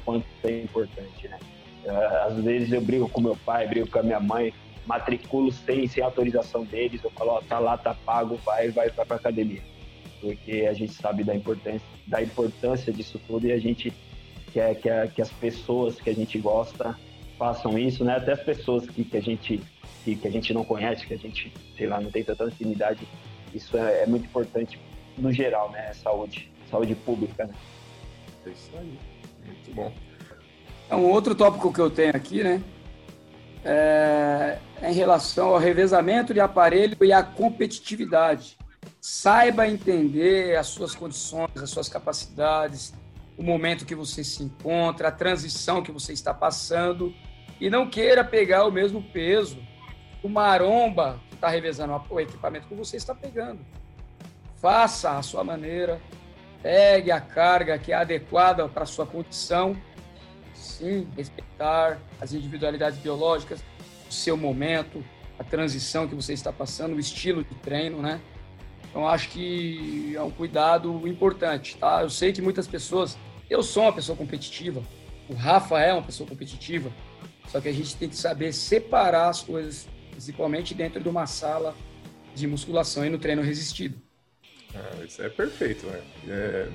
quanto 0.04 0.26
é 0.44 0.62
importante, 0.62 1.28
né? 1.28 1.38
É, 1.84 1.90
às 2.26 2.36
vezes 2.42 2.72
eu 2.72 2.80
brigo 2.80 3.08
com 3.08 3.20
meu 3.20 3.36
pai, 3.36 3.66
brigo 3.66 3.88
com 3.88 3.98
a 3.98 4.02
minha 4.02 4.20
mãe, 4.20 4.52
matriculo 4.86 5.52
sem, 5.52 5.86
sem 5.86 6.02
autorização 6.02 6.64
deles, 6.64 7.02
eu 7.02 7.10
falo, 7.10 7.32
ó, 7.32 7.40
tá 7.42 7.58
lá, 7.58 7.76
tá 7.76 7.94
pago, 7.94 8.36
vai, 8.44 8.70
vai, 8.70 8.90
vai 8.90 9.06
pra 9.06 9.16
academia. 9.16 9.62
Porque 10.20 10.66
a 10.68 10.72
gente 10.72 10.92
sabe 10.92 11.24
da 11.24 11.34
importância, 11.34 11.86
da 12.06 12.22
importância 12.22 12.92
disso 12.92 13.20
tudo 13.26 13.46
e 13.46 13.52
a 13.52 13.58
gente 13.58 13.92
quer 14.52 14.74
que, 14.76 15.22
as 15.22 15.30
pessoas 15.30 16.00
que 16.00 16.10
a 16.10 16.14
gente 16.14 16.38
gosta 16.38 16.98
façam 17.38 17.78
isso, 17.78 18.04
né? 18.04 18.16
Até 18.16 18.32
as 18.32 18.42
pessoas 18.42 18.86
que, 18.86 19.04
que, 19.04 19.16
a 19.16 19.22
gente, 19.22 19.62
que, 20.04 20.16
que 20.16 20.28
a 20.28 20.30
gente 20.30 20.52
não 20.52 20.64
conhece, 20.64 21.06
que 21.06 21.14
a 21.14 21.16
gente, 21.16 21.52
sei 21.76 21.86
lá, 21.86 22.00
não 22.00 22.10
tem 22.10 22.22
tanta 22.22 22.44
afinidade, 22.44 23.06
isso 23.54 23.76
é, 23.76 24.02
é 24.02 24.06
muito 24.06 24.26
importante 24.26 24.78
no 25.16 25.32
geral, 25.32 25.70
né? 25.70 25.92
Saúde, 25.94 26.50
saúde 26.70 26.94
pública, 26.94 27.46
né? 27.46 27.54
É 28.46 28.50
isso 28.50 28.70
aí. 28.74 28.98
Muito 29.46 29.74
bom. 29.74 29.92
É 30.88 30.96
outro 30.96 31.34
tópico 31.34 31.72
que 31.72 31.80
eu 31.80 31.90
tenho 31.90 32.14
aqui, 32.16 32.42
né? 32.42 32.62
É 33.64 34.58
em 34.82 34.92
relação 34.92 35.48
ao 35.48 35.58
revezamento 35.58 36.32
de 36.32 36.40
aparelho 36.40 36.96
e 37.00 37.12
à 37.12 37.22
competitividade. 37.22 38.56
Saiba 39.00 39.68
entender 39.68 40.56
as 40.56 40.68
suas 40.68 40.94
condições, 40.94 41.56
as 41.56 41.70
suas 41.70 41.88
capacidades, 41.88 42.94
o 43.36 43.42
momento 43.42 43.84
que 43.84 43.94
você 43.94 44.24
se 44.24 44.42
encontra, 44.42 45.08
a 45.08 45.12
transição 45.12 45.82
que 45.82 45.92
você 45.92 46.12
está 46.12 46.32
passando 46.32 47.14
e 47.60 47.68
não 47.68 47.88
queira 47.88 48.24
pegar 48.24 48.66
o 48.66 48.72
mesmo 48.72 49.02
peso 49.02 49.58
o 50.22 50.28
maromba 50.28 51.18
que 51.28 51.34
está 51.34 51.48
revezando 51.48 52.02
o 52.10 52.20
equipamento 52.20 52.68
que 52.68 52.74
você 52.74 52.98
está 52.98 53.14
pegando. 53.14 53.60
Faça 54.56 55.16
a 55.16 55.22
sua 55.22 55.42
maneira, 55.42 55.98
pegue 56.62 57.10
a 57.10 57.20
carga 57.20 57.78
que 57.78 57.92
é 57.92 57.96
adequada 57.96 58.68
para 58.68 58.82
a 58.82 58.86
sua 58.86 59.06
condição. 59.06 59.76
Sim, 60.54 61.08
respeitar 61.16 61.98
as 62.20 62.32
individualidades 62.32 62.98
biológicas, 62.98 63.62
o 64.08 64.12
seu 64.12 64.36
momento, 64.36 65.04
a 65.38 65.44
transição 65.44 66.06
que 66.06 66.14
você 66.14 66.32
está 66.32 66.52
passando, 66.52 66.94
o 66.96 67.00
estilo 67.00 67.42
de 67.42 67.54
treino, 67.56 68.02
né? 68.02 68.20
Então, 68.88 69.06
acho 69.08 69.28
que 69.28 70.14
é 70.16 70.22
um 70.22 70.30
cuidado 70.30 71.06
importante, 71.06 71.76
tá? 71.76 72.02
Eu 72.02 72.10
sei 72.10 72.32
que 72.32 72.42
muitas 72.42 72.66
pessoas... 72.66 73.16
Eu 73.48 73.62
sou 73.62 73.84
uma 73.84 73.92
pessoa 73.92 74.16
competitiva, 74.16 74.82
o 75.28 75.34
Rafa 75.34 75.80
é 75.80 75.92
uma 75.92 76.02
pessoa 76.02 76.28
competitiva, 76.28 76.90
só 77.48 77.60
que 77.60 77.68
a 77.68 77.72
gente 77.72 77.96
tem 77.96 78.08
que 78.08 78.16
saber 78.16 78.52
separar 78.52 79.28
as 79.28 79.42
coisas, 79.42 79.88
principalmente 80.10 80.74
dentro 80.74 81.00
de 81.00 81.08
uma 81.08 81.26
sala 81.26 81.74
de 82.34 82.46
musculação 82.46 83.04
e 83.04 83.08
no 83.08 83.18
treino 83.18 83.42
resistido. 83.42 84.00
Ah, 84.74 85.04
isso 85.04 85.22
é 85.22 85.28
perfeito, 85.28 85.86
né? 85.86 86.00
É, 86.28 86.68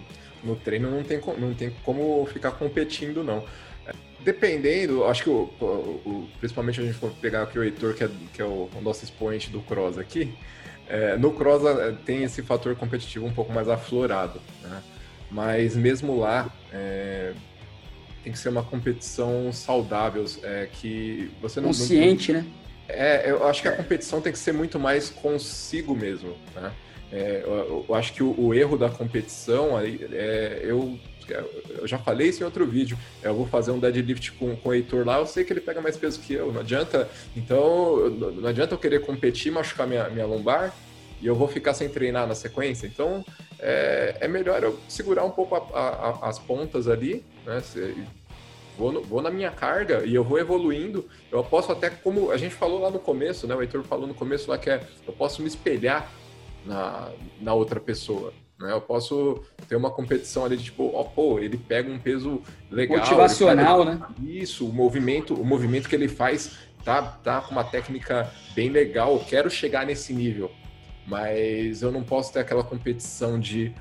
no 0.44 0.56
treino 0.56 0.92
não 0.92 1.04
tem, 1.04 1.20
não 1.38 1.54
tem 1.54 1.72
como 1.84 2.26
ficar 2.26 2.52
competindo, 2.52 3.24
não. 3.24 3.44
É, 3.88 3.94
dependendo, 4.22 5.06
acho 5.06 5.24
que 5.24 5.30
o, 5.30 5.44
o, 5.60 6.30
principalmente 6.40 6.82
a 6.82 6.84
gente 6.84 6.96
for 6.96 7.12
pegar 7.22 7.44
aqui 7.44 7.58
o 7.58 7.64
Heitor, 7.64 7.94
que 7.94 8.04
é, 8.04 8.10
que 8.34 8.42
é 8.42 8.46
o, 8.46 8.70
o 8.74 8.82
nosso 8.82 9.04
expoente 9.04 9.50
do 9.50 9.62
cross 9.62 9.98
aqui, 9.98 10.34
é, 10.88 11.18
no 11.18 11.32
cross 11.34 11.64
é, 11.66 11.94
tem 12.06 12.24
esse 12.24 12.42
fator 12.42 12.76
competitivo 12.76 13.26
um 13.26 13.34
pouco 13.34 13.52
mais 13.52 13.68
aflorado, 13.68 14.40
né? 14.62 14.82
Mas 15.32 15.76
mesmo 15.76 16.20
lá, 16.20 16.54
é, 16.72 17.34
tem 18.24 18.32
que 18.32 18.40
ser 18.40 18.50
uma 18.50 18.64
competição 18.64 19.52
saudável, 19.52 20.26
é, 20.44 20.70
que 20.72 21.32
você 21.42 21.60
não... 21.60 21.70
Consciente, 21.70 22.34
não, 22.34 22.42
né? 22.42 22.48
É, 22.88 23.32
eu 23.32 23.48
acho 23.48 23.64
que 23.64 23.68
a 23.68 23.72
competição 23.72 24.22
tem 24.22 24.32
que 24.32 24.38
ser 24.38 24.52
muito 24.52 24.80
mais 24.80 25.10
consigo 25.10 25.96
mesmo, 25.96 26.36
né? 26.54 26.72
É, 27.12 27.44
eu, 27.46 27.86
eu, 27.88 27.96
acho 27.96 28.14
que 28.14 28.24
o, 28.24 28.36
o, 28.38 28.54
erro 28.54 28.78
da 28.78 28.90
competição, 28.90 29.80
é, 29.80 30.60
eu, 30.64 30.98
eu 31.80 31.88
já 31.88 31.98
falei 31.98 32.30
isso 32.30 32.42
em 32.42 32.46
outro 32.46 32.66
vídeo, 32.66 32.98
eu 33.22 33.34
vou 33.34 33.48
fazer 33.48 33.72
um 33.72 33.80
deadlift 33.80 34.32
com, 34.34 34.56
com 34.56 34.70
o 34.70 34.74
Heitor 34.74 35.06
lá, 35.06 35.20
eu 35.20 35.26
sei 35.26 35.44
que 35.44 35.54
ele 35.54 35.62
pega 35.62 35.82
mais 35.82 35.98
peso 35.98 36.20
que 36.20 36.34
eu, 36.34 36.52
não 36.52 36.62
adianta, 36.62 37.10
então, 37.36 38.10
não 38.10 38.50
adianta 38.50 38.74
eu 38.74 38.80
querer 38.80 39.02
competir, 39.02 39.52
machucar 39.52 39.88
minha, 39.88 40.10
minha 40.10 40.26
lombar, 40.26 40.74
e 41.22 41.28
eu 41.28 41.36
vou 41.36 41.48
ficar 41.48 41.74
sem 41.74 41.90
treinar 41.90 42.28
na 42.28 42.36
sequência. 42.36 42.88
Então, 42.88 43.24
é, 43.60 44.18
é 44.22 44.28
melhor 44.28 44.62
eu 44.64 44.80
segurar 44.88 45.24
um 45.24 45.32
pouco 45.32 45.56
a, 45.56 45.80
a, 45.80 46.30
as 46.30 46.38
pontas 46.38 46.88
ali, 46.88 47.24
né? 47.46 47.62
Se, 47.62 47.96
vou, 48.78 48.92
no, 48.92 49.02
vou 49.02 49.22
na 49.22 49.32
minha 49.32 49.50
carga 49.50 50.06
e 50.06 50.14
eu 50.14 50.24
vou 50.24 50.38
evoluindo. 50.38 51.08
Eu 51.32 51.44
posso 51.44 51.72
até, 51.72 51.90
como 51.90 52.32
a 52.32 52.38
gente 52.38 52.54
falou 52.54 52.80
lá 52.80 52.92
no 52.92 53.00
começo, 53.00 53.48
né? 53.48 53.56
O 53.56 53.62
Heitor 53.62 53.84
falou 53.84 54.06
no 54.06 54.14
começo 54.14 54.50
lá 54.50 54.58
que 54.58 54.70
é, 54.70 54.82
eu 55.08 55.14
posso 55.14 55.42
me 55.42 55.48
espelhar 55.48 56.12
na, 56.66 57.12
na 57.40 57.54
outra 57.54 57.80
pessoa. 57.80 58.34
Né? 58.60 58.72
Eu 58.72 58.82
posso 58.82 59.44
ter 59.68 59.76
uma 59.76 59.92
competição 59.92 60.46
ali 60.46 60.58
de 60.58 60.66
tipo, 60.66 60.92
ó, 60.94 61.04
pô, 61.04 61.40
ele 61.40 61.58
pega 61.58 61.92
um 61.92 62.00
peso 62.00 62.42
legal. 62.72 63.00
Motivacional, 63.00 63.86
pega... 63.86 63.96
né? 63.96 64.08
Isso, 64.24 64.66
o 64.66 64.74
movimento, 64.74 65.34
o 65.34 65.46
movimento 65.46 65.90
que 65.90 65.96
ele 65.96 66.08
faz 66.08 66.58
tá, 66.84 67.02
tá 67.02 67.42
com 67.42 67.52
uma 67.52 67.64
técnica 67.64 68.32
bem 68.54 68.70
legal. 68.70 69.14
Eu 69.14 69.20
quero 69.20 69.50
chegar 69.50 69.86
nesse 69.86 70.14
nível. 70.14 70.52
Mas 71.08 71.84
eu 71.84 71.92
não 71.92 72.04
posso 72.04 72.34
ter 72.34 72.40
aquela 72.40 72.64
competição 72.64 73.40
de 73.40 73.72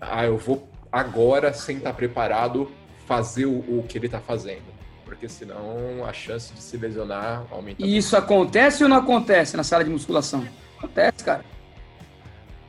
ah, 0.00 0.26
eu 0.26 0.36
vou 0.36 0.68
agora, 0.90 1.52
sem 1.52 1.76
estar 1.76 1.92
preparado, 1.92 2.68
fazer 3.06 3.46
o, 3.46 3.58
o 3.58 3.84
que 3.88 3.96
ele 3.96 4.06
está 4.06 4.18
fazendo 4.20 4.78
porque 5.08 5.26
senão 5.26 6.04
a 6.06 6.12
chance 6.12 6.52
de 6.52 6.60
se 6.60 6.76
lesionar 6.76 7.46
aumenta. 7.50 7.82
E 7.82 7.96
isso 7.96 8.14
acontece 8.14 8.82
ou 8.82 8.90
não 8.90 8.98
acontece 8.98 9.56
na 9.56 9.64
sala 9.64 9.82
de 9.82 9.88
musculação? 9.88 10.46
Acontece, 10.76 11.24
cara. 11.24 11.44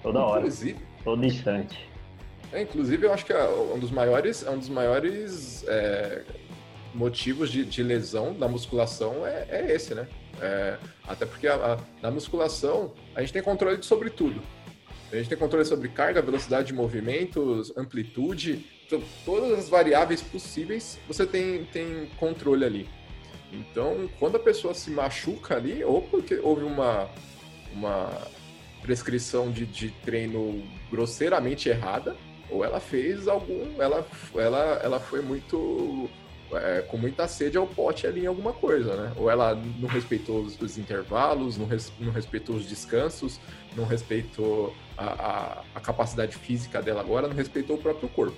Toda 0.02 0.20
hora. 0.20 0.40
Inclusive, 0.40 0.80
todo 1.04 1.26
instante. 1.26 1.90
É, 2.52 2.62
inclusive, 2.62 3.06
eu 3.06 3.14
acho 3.14 3.26
que 3.26 3.34
é 3.34 3.48
um 3.48 3.78
dos 3.78 3.92
maiores, 3.92 4.46
é 4.46 4.50
um 4.50 4.58
dos 4.58 4.70
maiores 4.70 5.64
é, 5.68 6.24
motivos 6.94 7.52
de, 7.52 7.64
de, 7.64 7.84
lesão 7.84 8.34
da 8.34 8.48
musculação 8.48 9.26
é, 9.26 9.46
é 9.50 9.72
esse, 9.74 9.94
né? 9.94 10.08
É, 10.42 10.78
até 11.08 11.26
porque 11.26 11.48
a, 11.48 11.74
a, 11.74 11.78
na 12.02 12.10
musculação 12.10 12.94
a 13.14 13.22
gente 13.22 13.34
tem 13.34 13.44
controle 13.44 13.84
sobre 13.84 14.10
tudo. 14.10 14.42
A 15.12 15.16
gente 15.16 15.30
tem 15.30 15.38
controle 15.38 15.66
sobre 15.66 15.90
carga, 15.90 16.22
velocidade 16.22 16.68
de 16.68 16.74
movimentos, 16.74 17.76
amplitude, 17.76 18.66
então, 18.90 19.04
todas 19.24 19.52
as 19.52 19.70
variáveis 19.70 20.20
possíveis 20.20 21.00
você 21.08 21.24
tem, 21.24 21.64
tem 21.66 22.10
controle 22.18 22.66
ali. 22.66 22.90
Então, 23.54 24.10
quando 24.20 24.38
a 24.38 24.40
pessoa 24.40 24.74
se 24.74 24.90
machuca 24.90 25.56
ali, 25.56 25.84
ou 25.84 26.02
porque 26.02 26.40
houve 26.42 26.64
uma, 26.64 27.08
uma 27.72 28.10
prescrição 28.82 29.52
de, 29.52 29.66
de 29.66 29.90
treino 29.90 30.64
grosseiramente 30.90 31.70
errada, 31.70 32.16
ou 32.50 32.64
ela 32.64 32.80
fez 32.80 33.28
algum. 33.28 33.82
Ela, 33.82 34.06
ela, 34.36 34.80
ela 34.84 35.00
foi 35.00 35.22
muito 35.22 36.10
é, 36.54 36.82
com 36.82 36.98
muita 36.98 37.28
sede 37.28 37.58
ao 37.58 37.68
pote 37.68 38.08
ali 38.08 38.22
em 38.22 38.26
alguma 38.26 38.54
coisa, 38.54 38.96
né? 38.96 39.14
Ou 39.16 39.30
ela 39.30 39.56
não 39.78 39.88
respeitou 39.88 40.42
os, 40.42 40.60
os 40.60 40.78
intervalos, 40.78 41.58
não, 41.58 41.66
res, 41.66 41.92
não, 42.00 42.12
respeitou 42.12 42.56
os 42.56 42.68
descansos, 42.68 43.40
não 43.76 43.86
respeitou 43.86 44.76
a, 44.98 45.06
a, 45.06 45.64
a, 45.76 45.80
capacidade 45.80 46.36
física 46.36 46.82
dela 46.82 47.02
agora, 47.02 47.28
não 47.28 47.36
respeitou 47.36 47.76
o 47.76 47.80
próprio 47.80 48.10
corpo. 48.10 48.38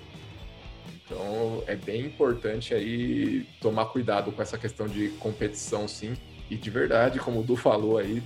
Então 1.06 1.64
é 1.68 1.76
bem 1.76 2.06
importante 2.06 2.74
aí 2.74 3.46
tomar 3.62 3.86
cuidado 3.86 4.32
com 4.32 4.42
essa 4.42 4.58
questão 4.58 4.88
de 4.88 5.10
competição, 5.20 5.88
sim. 5.88 6.14
E 6.50 6.56
de 6.58 6.70
verdade, 6.70 7.20
como 7.20 7.40
o 7.40 7.44
Du 7.44 7.56
falou 7.56 7.98
aí, 7.98 8.22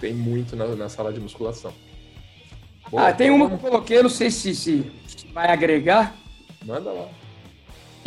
tem 0.00 0.14
muito 0.14 0.56
na, 0.56 0.66
na 0.68 0.88
sala 0.88 1.12
de 1.12 1.20
musculação. 1.20 1.72
ah, 2.96 3.12
tem 3.12 3.30
uma 3.30 3.48
que 3.48 3.54
eu 3.54 3.58
coloquei, 3.58 4.02
não 4.02 4.10
sei 4.10 4.30
se, 4.30 4.54
se 4.54 4.92
vai 5.32 5.50
agregar. 5.50 6.14
Manda 6.64 6.90
lá 6.90 7.08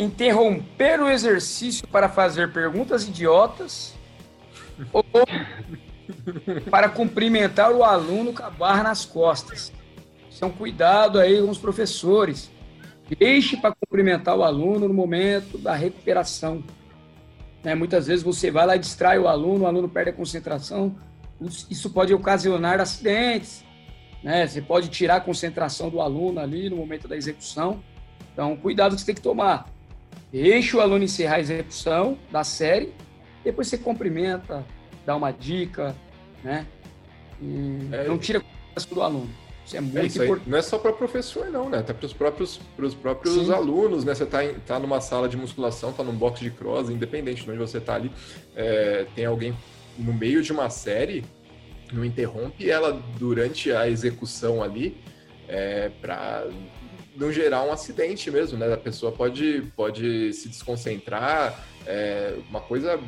interromper 0.00 0.98
o 0.98 1.10
exercício 1.10 1.86
para 1.86 2.08
fazer 2.08 2.50
perguntas 2.52 3.06
idiotas 3.06 3.94
ou 4.90 5.04
para 6.70 6.88
cumprimentar 6.88 7.70
o 7.70 7.84
aluno 7.84 8.32
com 8.32 8.42
a 8.42 8.48
barra 8.48 8.82
nas 8.82 9.04
costas. 9.04 9.70
Um 10.42 10.48
cuidado 10.48 11.20
aí 11.20 11.38
com 11.38 11.50
os 11.50 11.58
professores. 11.58 12.50
Deixe 13.18 13.58
para 13.58 13.74
cumprimentar 13.74 14.34
o 14.38 14.42
aluno 14.42 14.88
no 14.88 14.94
momento 14.94 15.58
da 15.58 15.74
recuperação. 15.74 16.64
Né? 17.62 17.74
Muitas 17.74 18.06
vezes 18.06 18.24
você 18.24 18.50
vai 18.50 18.64
lá 18.64 18.74
e 18.74 18.78
distrai 18.78 19.18
o 19.18 19.28
aluno, 19.28 19.64
o 19.64 19.66
aluno 19.66 19.86
perde 19.86 20.08
a 20.08 20.14
concentração. 20.14 20.96
Isso 21.70 21.90
pode 21.90 22.12
ocasionar 22.12 22.80
acidentes. 22.80 23.64
Né? 24.22 24.46
Você 24.46 24.60
pode 24.60 24.88
tirar 24.88 25.16
a 25.16 25.20
concentração 25.20 25.88
do 25.88 26.00
aluno 26.00 26.40
ali 26.40 26.68
no 26.68 26.76
momento 26.76 27.08
da 27.08 27.16
execução. 27.16 27.82
Então, 28.32 28.56
cuidado 28.56 28.94
que 28.94 29.00
você 29.00 29.06
tem 29.06 29.14
que 29.14 29.22
tomar. 29.22 29.68
Deixa 30.32 30.76
o 30.76 30.80
aluno 30.80 31.04
encerrar 31.04 31.36
a 31.36 31.40
execução 31.40 32.16
da 32.30 32.44
série, 32.44 32.92
depois 33.42 33.68
você 33.68 33.78
cumprimenta, 33.78 34.64
dá 35.04 35.16
uma 35.16 35.32
dica, 35.32 35.96
né? 36.44 36.66
E 37.40 37.88
é, 37.90 38.06
não 38.06 38.18
tira 38.18 38.42
a 38.76 38.94
do 38.94 39.02
aluno. 39.02 39.30
Isso 39.64 39.76
é 39.76 39.80
muito 39.80 39.98
é 39.98 40.06
isso 40.06 40.22
importante. 40.22 40.50
Não 40.50 40.58
é 40.58 40.62
só 40.62 40.78
para 40.78 40.92
professor, 40.92 41.46
não, 41.50 41.68
né? 41.68 41.78
Até 41.78 41.92
para 41.92 42.06
os 42.06 42.12
próprios, 42.12 42.58
pros 42.76 42.94
próprios 42.94 43.50
alunos, 43.50 44.04
né? 44.04 44.14
Você 44.14 44.24
está 44.24 44.38
tá 44.66 44.78
numa 44.78 45.00
sala 45.00 45.28
de 45.28 45.36
musculação, 45.36 45.90
está 45.90 46.04
num 46.04 46.14
box 46.14 46.40
de 46.40 46.50
cross, 46.50 46.90
independente 46.90 47.42
de 47.42 47.50
onde 47.50 47.58
você 47.58 47.78
está 47.78 47.94
ali, 47.94 48.12
é, 48.54 49.06
tem 49.14 49.24
alguém 49.24 49.54
no 50.00 50.12
meio 50.12 50.42
de 50.42 50.52
uma 50.52 50.70
série, 50.70 51.24
não 51.92 52.04
interrompe 52.04 52.70
ela 52.70 52.92
durante 53.18 53.72
a 53.72 53.88
execução 53.88 54.62
ali, 54.62 54.96
é, 55.48 55.90
para 56.00 56.46
não 57.16 57.32
gerar 57.32 57.64
um 57.64 57.72
acidente 57.72 58.30
mesmo, 58.30 58.58
né? 58.58 58.72
A 58.72 58.76
pessoa 58.76 59.12
pode, 59.12 59.62
pode 59.76 60.32
se 60.32 60.48
desconcentrar, 60.48 61.64
é, 61.86 62.34
uma 62.48 62.60
coisa 62.60 62.98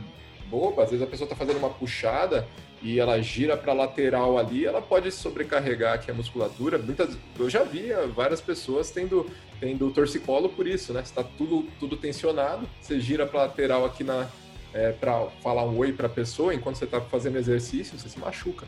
boba, 0.50 0.82
às 0.82 0.90
vezes 0.90 1.04
a 1.04 1.08
pessoa 1.08 1.26
está 1.26 1.36
fazendo 1.36 1.58
uma 1.58 1.70
puxada 1.70 2.46
e 2.82 2.98
ela 2.98 3.20
gira 3.22 3.56
para 3.56 3.72
lateral 3.72 4.36
ali, 4.36 4.66
ela 4.66 4.82
pode 4.82 5.10
sobrecarregar 5.12 5.94
aqui 5.94 6.10
a 6.10 6.14
musculatura. 6.14 6.78
Muitas, 6.78 7.16
eu 7.38 7.48
já 7.48 7.62
vi 7.62 7.90
várias 8.14 8.40
pessoas 8.40 8.90
tendo, 8.90 9.30
tendo 9.60 9.90
torcicolo 9.92 10.48
por 10.48 10.66
isso, 10.66 10.92
né? 10.92 11.00
Está 11.00 11.22
tudo, 11.22 11.66
tudo 11.78 11.96
tensionado, 11.96 12.68
você 12.80 13.00
gira 13.00 13.24
para 13.24 13.42
lateral 13.42 13.84
aqui 13.84 14.02
na 14.02 14.28
é, 14.74 14.92
para 14.92 15.26
falar 15.42 15.64
um 15.64 15.76
oi 15.78 15.92
para 15.92 16.06
a 16.06 16.10
pessoa 16.10 16.54
enquanto 16.54 16.76
você 16.76 16.84
está 16.84 17.00
fazendo 17.00 17.36
exercício, 17.36 17.98
você 17.98 18.08
se 18.08 18.18
machuca. 18.18 18.66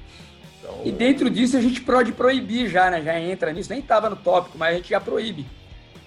Então... 0.58 0.80
E 0.84 0.92
dentro 0.92 1.28
disso 1.30 1.56
a 1.56 1.60
gente 1.60 1.80
pode 1.80 2.12
proibir 2.12 2.68
já, 2.68 2.90
né? 2.90 3.02
Já 3.02 3.18
entra 3.20 3.52
nisso, 3.52 3.70
nem 3.70 3.80
estava 3.80 4.08
no 4.10 4.16
tópico, 4.16 4.58
mas 4.58 4.74
a 4.74 4.76
gente 4.76 4.90
já 4.90 5.00
proíbe. 5.00 5.46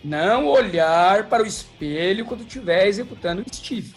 Não 0.04 0.48
olhar 0.48 1.28
para 1.28 1.44
o 1.44 1.46
espelho 1.46 2.26
quando 2.26 2.42
estiver 2.42 2.88
executando 2.88 3.42
o 3.42 3.54
stiff. 3.54 3.96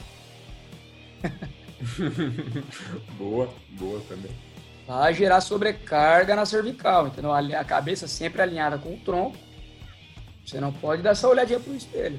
boa, 3.16 3.48
boa 3.70 4.00
também. 4.08 4.30
Vai 4.86 5.14
gerar 5.14 5.40
sobrecarga 5.40 6.34
na 6.34 6.44
cervical, 6.44 7.06
entendeu? 7.06 7.32
A 7.32 7.64
cabeça 7.64 8.08
sempre 8.08 8.42
alinhada 8.42 8.76
com 8.76 8.94
o 8.94 8.98
tronco. 8.98 9.36
Você 10.44 10.60
não 10.60 10.72
pode 10.72 11.02
dar 11.02 11.10
essa 11.10 11.28
olhadinha 11.28 11.60
para 11.60 11.72
o 11.72 11.76
espelho. 11.76 12.18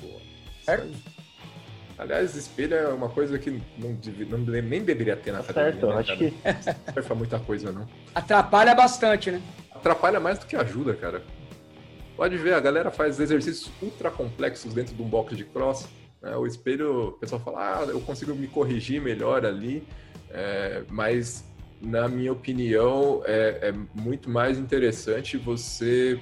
Boa. 0.00 0.20
Certo? 0.64 0.90
Aliás, 2.00 2.34
espelho 2.34 2.74
é 2.74 2.88
uma 2.88 3.10
coisa 3.10 3.38
que 3.38 3.50
não, 3.76 3.90
não 4.26 4.38
nem 4.38 4.82
deveria 4.82 5.14
ter 5.14 5.32
na 5.32 5.40
academia. 5.40 5.72
Certo, 5.72 5.86
né, 5.86 5.96
acho 5.98 6.16
que. 6.16 6.34
Não 6.86 6.94
serve 6.94 7.14
muita 7.14 7.38
coisa, 7.38 7.70
não. 7.70 7.86
Atrapalha 8.14 8.74
bastante, 8.74 9.30
né? 9.30 9.42
Atrapalha 9.70 10.18
mais 10.18 10.38
do 10.38 10.46
que 10.46 10.56
ajuda, 10.56 10.94
cara. 10.94 11.22
Pode 12.16 12.38
ver, 12.38 12.54
a 12.54 12.60
galera 12.60 12.90
faz 12.90 13.20
exercícios 13.20 13.70
ultra 13.82 14.10
complexos 14.10 14.72
dentro 14.72 14.94
de 14.94 15.02
um 15.02 15.04
box 15.06 15.36
de 15.36 15.44
cross. 15.44 15.86
Né? 16.22 16.34
O 16.36 16.46
espelho, 16.46 17.08
o 17.08 17.12
pessoal 17.12 17.42
fala, 17.42 17.80
ah, 17.80 17.84
eu 17.84 18.00
consigo 18.00 18.34
me 18.34 18.46
corrigir 18.46 18.98
melhor 18.98 19.44
ali, 19.44 19.86
é, 20.30 20.82
mas 20.88 21.44
na 21.82 22.08
minha 22.08 22.32
opinião 22.32 23.22
é, 23.26 23.68
é 23.68 23.72
muito 23.94 24.30
mais 24.30 24.58
interessante 24.58 25.36
você 25.36 26.18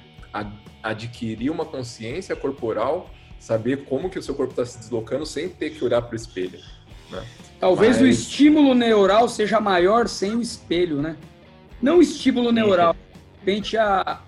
adquirir 0.83 1.49
uma 1.49 1.63
consciência 1.63 2.35
corporal 2.35 3.09
saber 3.39 3.85
como 3.85 4.09
que 4.09 4.19
o 4.19 4.23
seu 4.23 4.35
corpo 4.35 4.51
está 4.51 4.65
se 4.65 4.77
deslocando 4.77 5.25
sem 5.25 5.49
ter 5.49 5.71
que 5.71 5.83
olhar 5.83 6.01
para 6.01 6.13
o 6.13 6.15
espelho. 6.15 6.59
Né? 7.09 7.25
Talvez 7.59 7.97
Mas... 7.97 8.01
o 8.01 8.07
estímulo 8.07 8.73
neural 8.73 9.27
seja 9.27 9.59
maior 9.59 10.07
sem 10.07 10.35
o 10.35 10.41
espelho, 10.41 11.01
né? 11.01 11.17
Não 11.81 11.97
o 11.97 12.01
estímulo 12.01 12.51
neural, 12.51 12.93
de 12.93 13.39
repente 13.39 13.77
a, 13.77 14.21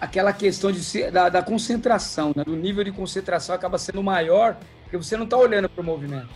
aquela 0.00 0.32
questão 0.32 0.72
de 0.72 1.10
da, 1.10 1.28
da 1.28 1.42
concentração, 1.42 2.32
né? 2.34 2.44
do 2.44 2.56
nível 2.56 2.82
de 2.82 2.92
concentração 2.92 3.54
acaba 3.54 3.78
sendo 3.78 4.02
maior, 4.02 4.56
porque 4.82 4.96
você 4.96 5.16
não 5.16 5.24
está 5.24 5.36
olhando 5.36 5.68
para 5.68 5.82
o 5.82 5.84
movimento. 5.84 6.28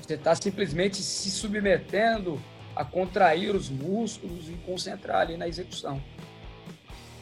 Você 0.00 0.14
está 0.14 0.34
simplesmente 0.34 1.02
se 1.02 1.30
submetendo 1.30 2.40
a 2.74 2.84
contrair 2.84 3.54
os 3.54 3.68
músculos 3.68 4.48
e 4.48 4.52
concentrar 4.66 5.20
ali 5.20 5.36
na 5.36 5.46
execução. 5.46 6.02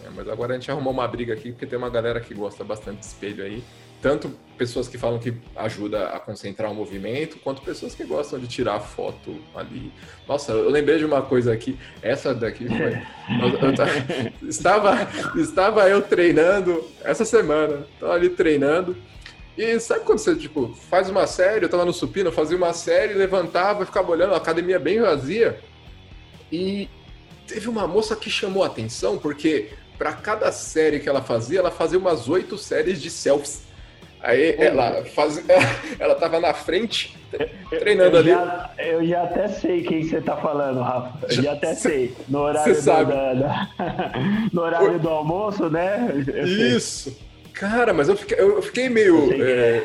É, 0.05 0.11
mas 0.15 0.29
agora 0.29 0.55
a 0.55 0.59
gente 0.59 0.71
arrumou 0.71 0.93
uma 0.93 1.07
briga 1.07 1.35
aqui, 1.35 1.53
porque 1.53 1.67
tem 1.67 1.79
uma 1.79 1.91
galera 1.91 2.21
que 2.21 2.35
gosta 2.35 2.65
bastante 2.65 3.01
de 3.01 3.07
espelho 3.07 3.45
aí. 3.45 3.63
Tanto 4.03 4.31
pessoas 4.57 4.89
que 4.89 4.97
falam 4.97 5.19
que 5.19 5.35
ajuda 5.55 6.09
a 6.09 6.19
concentrar 6.19 6.71
o 6.71 6.75
movimento, 6.75 7.39
quanto 7.39 7.61
pessoas 7.61 7.95
que 7.95 8.03
gostam 8.05 8.39
de 8.39 8.49
tirar 8.49 8.81
foto 8.81 9.37
ali. 9.55 9.93
Nossa, 10.27 10.53
eu 10.53 10.71
lembrei 10.71 10.99
de 10.99 11.05
uma 11.05 11.21
coisa 11.21 11.53
aqui. 11.53 11.79
Essa 12.01 12.35
daqui 12.35 12.67
foi. 12.67 12.95
Eu, 14.43 14.49
estava, 14.49 14.97
estava 15.37 15.89
eu 15.89 16.01
treinando 16.01 16.83
essa 17.03 17.27
semana. 17.27 17.87
Estava 17.95 18.15
ali 18.15 18.31
treinando. 18.31 18.97
E 19.57 19.79
sabe 19.79 20.05
quando 20.07 20.19
você, 20.19 20.35
tipo, 20.35 20.75
faz 20.89 21.11
uma 21.11 21.27
série, 21.27 21.67
eu 21.67 21.69
tava 21.69 21.85
no 21.85 21.93
supino, 21.93 22.33
fazia 22.33 22.57
uma 22.57 22.73
série, 22.73 23.13
levantava, 23.13 23.85
ficava 23.85 24.11
olhando, 24.11 24.33
a 24.33 24.39
academia 24.39 24.79
bem 24.79 25.01
vazia. 25.01 25.61
E 26.51 26.89
teve 27.47 27.69
uma 27.69 27.87
moça 27.87 28.17
que 28.17 28.31
chamou 28.31 28.63
a 28.63 28.69
atenção, 28.69 29.19
porque 29.19 29.69
para 30.01 30.15
cada 30.15 30.51
série 30.51 30.99
que 30.99 31.07
ela 31.07 31.21
fazia, 31.21 31.59
ela 31.59 31.71
fazia 31.71 31.99
umas 31.99 32.27
oito 32.27 32.57
séries 32.57 33.03
de 33.03 33.11
selfies. 33.11 33.61
Aí 34.23 34.57
ela 34.59 35.05
faz, 35.05 35.45
ela 36.01 36.15
tava 36.15 36.41
na 36.41 36.55
frente, 36.55 37.19
treinando 37.69 38.17
eu 38.17 38.21
ali. 38.21 38.31
Já, 38.31 38.71
eu 38.79 39.07
já 39.07 39.23
até 39.25 39.49
sei 39.49 39.83
quem 39.83 40.03
você 40.03 40.23
tá 40.23 40.39
falando, 40.39 40.81
Rafa. 40.81 41.27
Eu 41.27 41.43
já 41.43 41.53
até 41.53 41.75
sei. 41.75 42.17
No 42.27 42.39
horário, 42.49 42.75
do, 42.75 42.83
da, 42.83 43.03
da, 43.35 43.69
no 44.51 44.63
horário 44.63 44.99
do 44.99 45.09
almoço, 45.11 45.69
né? 45.69 46.09
Isso. 46.47 47.15
Cara, 47.53 47.93
mas 47.93 48.09
eu 48.09 48.17
fiquei, 48.17 48.41
eu 48.41 48.63
fiquei 48.63 48.89
meio. 48.89 49.31
Eu, 49.31 49.47
é, 49.47 49.85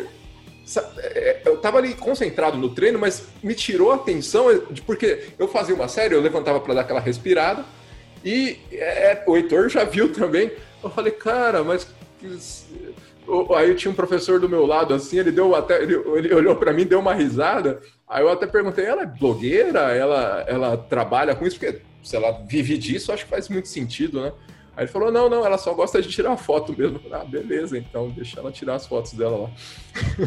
é, 0.98 1.42
eu 1.44 1.58
tava 1.58 1.80
ali 1.80 1.94
concentrado 1.94 2.58
no 2.58 2.70
treino, 2.70 2.98
mas 2.98 3.28
me 3.44 3.54
tirou 3.54 3.92
a 3.92 3.96
atenção, 3.96 4.46
porque 4.86 5.26
eu 5.38 5.50
fazia 5.50 5.76
uma 5.76 5.90
série, 5.90 6.16
eu 6.16 6.22
levantava 6.22 6.62
para 6.62 6.74
dar 6.74 6.82
aquela 6.82 7.02
respirada. 7.02 7.66
E 8.26 8.58
é, 8.72 9.24
o 9.28 9.38
Heitor 9.38 9.70
já 9.70 9.84
viu 9.84 10.12
também. 10.12 10.52
Eu 10.84 10.90
falei, 10.90 11.12
cara, 11.12 11.64
mas. 11.64 11.88
Aí 13.56 13.76
tinha 13.76 13.92
um 13.92 13.96
professor 13.96 14.40
do 14.40 14.50
meu 14.50 14.66
lado, 14.66 14.94
assim, 14.96 15.20
ele 15.20 15.32
deu 15.32 15.56
até. 15.56 15.82
Ele, 15.82 15.94
ele 16.16 16.34
olhou 16.34 16.56
para 16.56 16.74
mim, 16.74 16.86
deu 16.86 17.00
uma 17.00 17.14
risada. 17.14 17.80
Aí 18.08 18.24
eu 18.24 18.30
até 18.30 18.48
perguntei, 18.48 18.86
ela 18.86 19.04
é 19.04 19.06
blogueira? 19.06 19.96
Ela, 19.96 20.44
ela 20.48 20.78
trabalha 20.78 21.36
com 21.36 21.46
isso? 21.46 21.60
Porque 21.60 21.82
se 22.04 22.16
ela 22.16 22.32
vive 22.48 22.78
disso, 22.80 23.12
acho 23.12 23.26
que 23.26 23.30
faz 23.30 23.48
muito 23.48 23.68
sentido, 23.68 24.22
né? 24.22 24.34
Aí 24.76 24.86
ele 24.86 24.92
falou: 24.92 25.12
não, 25.12 25.30
não, 25.30 25.46
ela 25.46 25.60
só 25.60 25.74
gosta 25.76 26.02
de 26.02 26.10
tirar 26.10 26.36
foto 26.36 26.76
mesmo. 26.76 27.00
Falei, 27.00 27.20
ah, 27.22 27.26
beleza, 27.26 27.78
então 27.78 28.10
deixa 28.10 28.40
ela 28.40 28.52
tirar 28.52 28.76
as 28.76 28.88
fotos 28.88 29.14
dela 29.14 29.38
lá. 29.38 29.52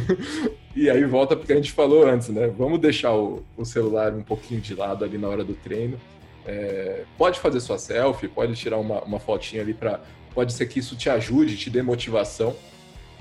e 0.74 0.88
aí 0.88 1.04
volta 1.04 1.34
porque 1.34 1.52
a 1.52 1.56
gente 1.56 1.72
falou 1.72 2.06
antes, 2.06 2.28
né? 2.28 2.46
Vamos 2.46 2.78
deixar 2.78 3.12
o, 3.12 3.44
o 3.56 3.64
celular 3.64 4.12
um 4.12 4.22
pouquinho 4.22 4.60
de 4.60 4.74
lado 4.74 5.04
ali 5.04 5.18
na 5.18 5.28
hora 5.28 5.42
do 5.42 5.54
treino 5.54 5.98
é, 6.48 7.04
pode 7.18 7.38
fazer 7.38 7.60
sua 7.60 7.76
selfie, 7.76 8.26
pode 8.26 8.54
tirar 8.54 8.78
uma, 8.78 9.02
uma 9.02 9.20
fotinha 9.20 9.60
ali 9.60 9.74
para. 9.74 10.00
Pode 10.34 10.54
ser 10.54 10.66
que 10.66 10.78
isso 10.78 10.96
te 10.96 11.10
ajude, 11.10 11.58
te 11.58 11.68
dê 11.68 11.82
motivação, 11.82 12.56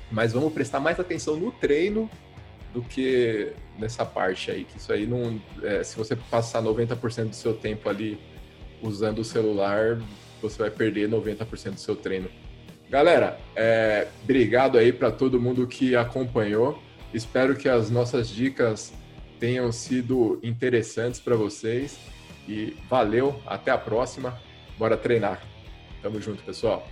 mas 0.09 0.31
vamos 0.31 0.53
prestar 0.53 0.79
mais 0.79 0.97
atenção 0.97 1.35
no 1.35 1.51
treino 1.51 2.09
do 2.73 2.81
que 2.81 3.51
nessa 3.77 4.05
parte 4.05 4.49
aí, 4.49 4.63
que 4.63 4.77
isso 4.77 4.93
aí 4.93 5.05
não. 5.05 5.41
É, 5.61 5.83
se 5.83 5.97
você 5.97 6.15
passar 6.15 6.61
90% 6.61 7.29
do 7.29 7.35
seu 7.35 7.53
tempo 7.53 7.89
ali 7.89 8.17
usando 8.81 9.19
o 9.19 9.25
celular, 9.25 9.99
você 10.41 10.59
vai 10.59 10.71
perder 10.71 11.09
90% 11.09 11.71
do 11.71 11.79
seu 11.79 11.97
treino. 11.97 12.29
Galera, 12.89 13.37
é, 13.57 14.07
obrigado 14.23 14.77
aí 14.77 14.93
para 14.93 15.11
todo 15.11 15.41
mundo 15.41 15.67
que 15.67 15.97
acompanhou. 15.97 16.81
Espero 17.13 17.57
que 17.57 17.67
as 17.67 17.89
nossas 17.89 18.29
dicas 18.29 18.93
tenham 19.37 19.69
sido 19.71 20.39
interessantes 20.41 21.19
para 21.19 21.35
vocês. 21.35 21.99
E 22.47 22.77
valeu, 22.89 23.41
até 23.45 23.71
a 23.71 23.77
próxima. 23.77 24.39
Bora 24.77 24.95
treinar. 24.95 25.41
Tamo 26.01 26.21
junto, 26.21 26.43
pessoal. 26.43 26.87